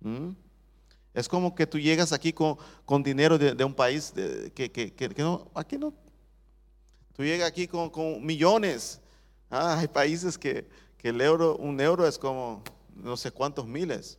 ¿Mm? 0.00 0.30
Es 1.14 1.28
como 1.28 1.54
que 1.54 1.64
tú 1.64 1.78
llegas 1.78 2.12
aquí 2.12 2.32
con, 2.32 2.56
con 2.84 3.04
dinero 3.04 3.38
de, 3.38 3.62
un 3.64 3.72
país 3.72 4.12
que- 4.52 4.68
que- 4.72 4.92
que 4.92 5.22
no, 5.22 5.48
aquí 5.54 5.78
no. 5.78 5.94
Tú 7.16 7.22
llegas 7.22 7.46
aquí 7.48 7.68
con, 7.68 7.88
con 7.88 8.26
millones. 8.26 9.00
Ah, 9.48 9.78
hay 9.78 9.86
países 9.88 10.36
que, 10.36 10.66
que 10.98 11.08
el 11.10 11.20
euro, 11.20 11.56
un 11.56 11.80
euro 11.80 12.06
es 12.06 12.18
como 12.18 12.62
no 12.94 13.16
sé 13.16 13.30
cuántos 13.30 13.66
miles. 13.66 14.18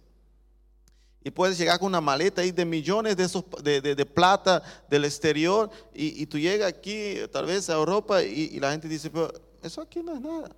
Y 1.21 1.31
puedes 1.31 1.57
llegar 1.57 1.77
con 1.79 1.87
una 1.87 1.99
maleta 2.01 2.41
ahí 2.41 2.51
de 2.51 2.63
millones 2.63 3.17
de, 3.17 3.25
esos, 3.25 3.43
de, 3.61 3.81
de- 3.81 4.05
plata 4.05 4.63
del 4.89 5.03
exterior 5.03 5.69
y, 5.93 6.23
y 6.23 6.25
tú 6.25 6.39
llegas 6.39 6.69
aquí, 6.69 7.15
tal 7.31 7.45
vez 7.45 7.69
a 7.69 7.73
Europa, 7.73 8.23
y, 8.23 8.51
y 8.53 8.59
la 8.59 8.71
gente 8.71 8.87
dice, 8.87 9.09
pero 9.09 9.31
eso 9.61 9.81
aquí 9.81 10.01
no 10.01 10.13
es 10.13 10.21
nada. 10.21 10.49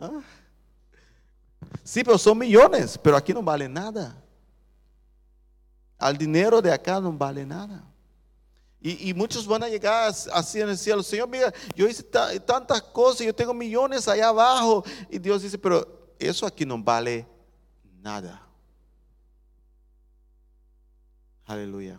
Ah. 0.00 0.20
Sí, 1.84 2.02
pero 2.02 2.16
son 2.16 2.38
millones, 2.38 2.98
pero 3.02 3.16
aquí 3.16 3.34
no 3.34 3.42
vale 3.42 3.68
nada. 3.68 4.16
Al 5.98 6.16
dinero 6.16 6.62
de 6.62 6.72
acá 6.72 6.98
no 7.00 7.12
vale 7.12 7.44
nada. 7.44 7.84
Y, 8.88 9.14
muchos 9.14 9.46
van 9.46 9.62
a 9.64 9.68
llegar 9.68 10.08
as- 10.08 10.28
así 10.28 10.60
en 10.60 10.68
el 10.68 10.78
cielo. 10.78 11.02
Señor, 11.02 11.28
mira, 11.28 11.52
yo 11.74 11.88
hice 11.88 12.02
ta- 12.02 12.38
tantas 12.40 12.80
cosas, 12.82 13.26
yo 13.26 13.34
tengo 13.34 13.52
millones 13.52 14.06
allá 14.06 14.28
abajo. 14.28 14.84
Y 15.10 15.18
Dios 15.18 15.42
dice, 15.42 15.58
pero 15.58 16.14
eso 16.18 16.46
aquí 16.46 16.64
no 16.64 16.80
vale 16.82 17.26
nada. 18.00 18.42
Aleluya. 21.46 21.98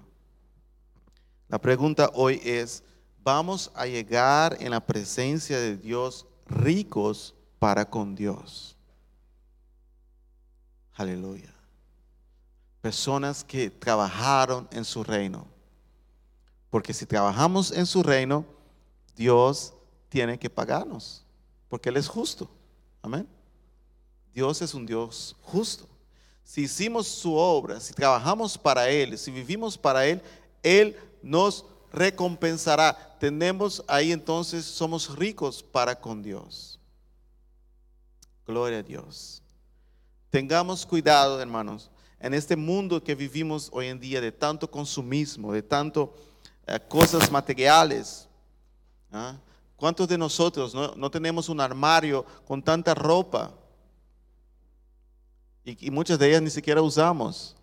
La 1.48 1.60
pregunta 1.60 2.12
hoy 2.14 2.42
es, 2.44 2.84
¿vamos 3.24 3.72
a 3.76 3.86
llegar 3.86 4.58
en 4.60 4.72
la 4.72 4.86
presencia 4.86 5.60
de 5.60 5.78
Dios 5.78 6.26
ricos 6.46 7.34
para 7.60 7.90
con 7.90 8.16
Dios? 8.16 8.76
Aleluya. 10.96 11.54
Personas 12.82 13.44
que 13.44 13.70
trabajaron 13.70 14.68
en 14.72 14.84
su 14.84 15.04
reino. 15.04 15.48
Porque 16.70 16.94
si 16.94 17.06
trabajamos 17.06 17.72
en 17.72 17.86
su 17.86 18.04
reino, 18.04 18.46
Dios 19.16 19.74
tiene 20.10 20.38
que 20.38 20.50
pagarnos. 20.50 21.24
Porque 21.70 21.90
Él 21.90 21.98
es 21.98 22.08
justo. 22.08 22.50
Amén. 23.02 23.28
Dios 24.34 24.62
es 24.62 24.74
un 24.74 24.86
Dios 24.86 25.36
justo. 25.42 25.88
Si 26.44 26.62
hicimos 26.62 27.08
su 27.08 27.34
obra, 27.36 27.80
si 27.80 27.94
trabajamos 27.94 28.58
para 28.58 28.90
Él, 28.90 29.18
si 29.18 29.32
vivimos 29.32 29.78
para 29.78 30.06
Él, 30.06 30.22
Él 30.64 30.96
nos 31.22 31.66
recompensará. 31.92 33.18
Tenemos 33.20 33.84
ahí 33.88 34.12
entonces, 34.12 34.64
somos 34.66 35.16
ricos 35.18 35.64
para 35.64 36.00
con 36.00 36.22
Dios. 36.22 36.80
Gloria 38.46 38.80
a 38.80 38.84
Dios. 38.84 39.42
Tengamos 40.30 40.86
cuidado, 40.86 41.42
hermanos, 41.42 41.90
en 42.20 42.34
este 42.34 42.56
mundo 42.56 43.04
que 43.04 43.16
vivimos 43.16 43.70
hoy 43.74 43.88
en 43.88 44.00
día 44.00 44.22
de 44.22 44.32
tanto 44.32 44.70
consumismo, 44.70 45.52
de 45.52 45.64
tanto 45.64 46.14
eh, 46.68 46.80
cosas 46.90 47.32
materiales. 47.32 48.28
¿ah? 49.12 49.38
¿Cuántos 49.78 50.08
de 50.08 50.18
nosotros 50.18 50.74
no, 50.74 51.10
tenemos 51.10 51.48
un 51.48 51.62
armario 51.62 52.26
con 52.46 52.62
tanta 52.62 52.94
ropa? 52.94 53.54
Y, 55.64 55.90
muchas 55.92 56.20
de 56.20 56.28
ellas 56.28 56.42
ni 56.42 56.50
siquiera 56.50 56.82
usamos. 56.82 57.56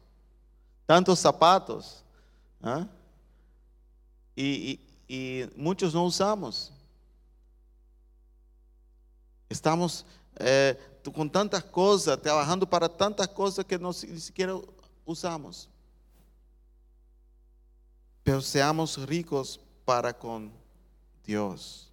Tantos 0.86 1.18
zapatos. 1.18 2.02
¿ah? 2.62 2.86
Y, 4.34 4.80
muchos 5.54 5.92
no 5.92 6.04
usamos. 6.04 6.72
Estamos 9.48 10.06
eh, 10.36 10.78
con 11.14 11.30
tantas 11.30 11.62
cosas, 11.62 12.20
trabajando 12.20 12.68
para 12.68 12.88
tantas 12.88 13.28
cosas 13.28 13.64
que 13.64 13.78
no, 13.78 13.90
ni 13.90 14.20
siquiera 14.20 14.54
usamos. 15.04 15.68
Pero 18.24 18.40
seamos 18.40 19.06
ricos 19.06 19.60
para 19.84 20.12
con 20.12 20.50
Dios. 21.24 21.92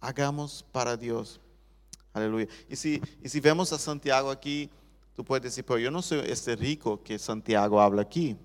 Hagamos 0.00 0.64
para 0.72 0.96
Dios. 0.96 1.40
Aleluya. 2.12 2.48
Y 2.68 2.76
si, 2.76 3.00
y 3.22 3.28
si 3.28 3.40
vemos 3.40 3.72
a 3.72 3.78
Santiago 3.78 4.30
aquí, 4.30 4.70
tú 5.14 5.22
puedes 5.22 5.42
decir, 5.42 5.64
pero 5.64 5.78
yo 5.78 5.90
no 5.90 6.00
soy 6.00 6.20
este 6.26 6.56
rico 6.56 7.02
que 7.02 7.18
Santiago 7.18 7.80
habla 7.80 8.02
aquí. 8.02 8.36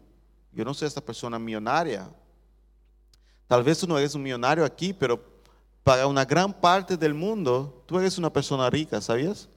Yo 0.52 0.66
no 0.66 0.74
soy 0.74 0.90
esta 0.90 1.02
persona 1.02 1.40
millonaria. 1.40 2.10
Tal 3.48 3.64
vez 3.64 3.80
tú 3.80 3.88
no 3.88 3.98
eres 3.98 4.14
un 4.14 4.24
millonario 4.24 4.66
aquí, 4.66 4.94
pero 4.94 5.22
para 5.84 6.08
una 6.08 6.26
gran 6.26 6.54
parte 6.54 6.98
del 6.98 7.14
mundo, 7.14 7.84
tú 7.86 7.98
eres 7.98 8.18
una 8.18 8.32
persona 8.32 8.70
rica, 8.70 9.00
¿sabías? 9.02 9.50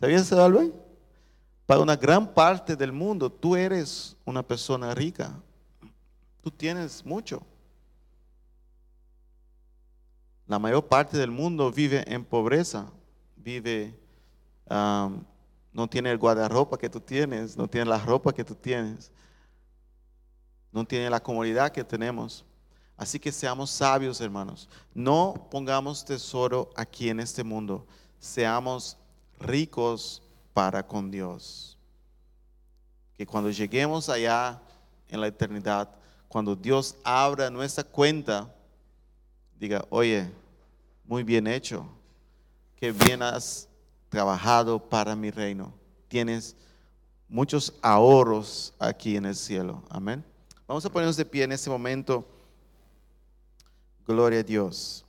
¿Sabías 0.00 0.22
eso? 0.22 0.72
Para 1.64 1.80
una 1.80 1.96
gran 1.96 2.32
parte 2.32 2.76
del 2.76 2.92
mundo, 2.92 3.30
tú 3.30 3.56
eres 3.56 4.16
una 4.24 4.42
persona 4.42 4.94
rica. 4.94 5.38
Tú 6.46 6.52
tienes 6.52 7.04
mucho. 7.04 7.42
La 10.46 10.60
mayor 10.60 10.86
parte 10.86 11.18
del 11.18 11.32
mundo 11.32 11.72
vive 11.72 12.04
en 12.06 12.24
pobreza, 12.24 12.86
vive, 13.34 13.92
um, 14.70 15.24
no 15.72 15.88
tiene 15.88 16.12
el 16.12 16.18
guardarropa 16.18 16.78
que 16.78 16.88
tú 16.88 17.00
tienes, 17.00 17.56
no 17.56 17.66
tiene 17.66 17.90
la 17.90 17.98
ropa 17.98 18.32
que 18.32 18.44
tú 18.44 18.54
tienes, 18.54 19.10
no 20.70 20.86
tiene 20.86 21.10
la 21.10 21.18
comodidad 21.18 21.72
que 21.72 21.82
tenemos. 21.82 22.44
Así 22.96 23.18
que 23.18 23.32
seamos 23.32 23.68
sabios, 23.68 24.20
hermanos. 24.20 24.68
No 24.94 25.48
pongamos 25.50 26.04
tesoro 26.04 26.70
aquí 26.76 27.08
en 27.08 27.18
este 27.18 27.42
mundo. 27.42 27.84
Seamos 28.20 28.96
ricos 29.40 30.22
para 30.54 30.86
con 30.86 31.10
Dios. 31.10 31.76
Que 33.16 33.26
cuando 33.26 33.50
lleguemos 33.50 34.08
allá 34.08 34.62
en 35.08 35.20
la 35.20 35.26
eternidad, 35.26 36.05
cuando 36.36 36.54
Dios 36.54 36.94
abra 37.02 37.48
nuestra 37.48 37.82
cuenta, 37.82 38.54
diga, 39.58 39.86
oye, 39.88 40.30
muy 41.06 41.22
bien 41.22 41.46
hecho, 41.46 41.88
que 42.76 42.92
bien 42.92 43.22
has 43.22 43.66
trabajado 44.10 44.78
para 44.78 45.16
mi 45.16 45.30
reino. 45.30 45.72
Tienes 46.08 46.54
muchos 47.26 47.72
ahorros 47.80 48.74
aquí 48.78 49.16
en 49.16 49.24
el 49.24 49.34
cielo. 49.34 49.82
Amén. 49.88 50.22
Vamos 50.68 50.84
a 50.84 50.90
ponernos 50.90 51.16
de 51.16 51.24
pie 51.24 51.44
en 51.44 51.52
este 51.52 51.70
momento. 51.70 52.22
Gloria 54.06 54.40
a 54.40 54.42
Dios. 54.42 55.06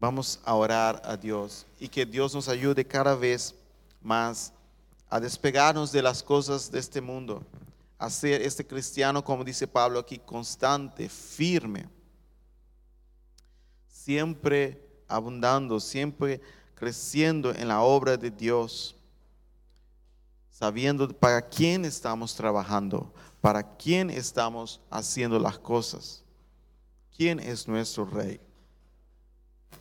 Vamos 0.00 0.40
a 0.44 0.52
orar 0.56 1.00
a 1.04 1.16
Dios 1.16 1.64
y 1.78 1.86
que 1.86 2.04
Dios 2.04 2.34
nos 2.34 2.48
ayude 2.48 2.84
cada 2.84 3.14
vez 3.14 3.54
más 4.00 4.52
a 5.08 5.20
despegarnos 5.20 5.92
de 5.92 6.02
las 6.02 6.24
cosas 6.24 6.72
de 6.72 6.80
este 6.80 7.00
mundo, 7.00 7.40
a 8.02 8.10
ser 8.10 8.42
este 8.42 8.66
cristiano, 8.66 9.22
como 9.22 9.44
dice 9.44 9.68
Pablo 9.68 10.00
aquí, 10.00 10.18
constante, 10.18 11.08
firme, 11.08 11.88
siempre 13.86 14.84
abundando, 15.06 15.78
siempre 15.78 16.40
creciendo 16.74 17.54
en 17.54 17.68
la 17.68 17.82
obra 17.82 18.16
de 18.16 18.32
Dios, 18.32 18.96
sabiendo 20.50 21.08
para 21.16 21.48
quién 21.48 21.84
estamos 21.84 22.34
trabajando, 22.34 23.14
para 23.40 23.76
quién 23.76 24.10
estamos 24.10 24.80
haciendo 24.90 25.38
las 25.38 25.60
cosas, 25.60 26.24
quién 27.16 27.38
es 27.38 27.68
nuestro 27.68 28.04
rey. 28.04 28.40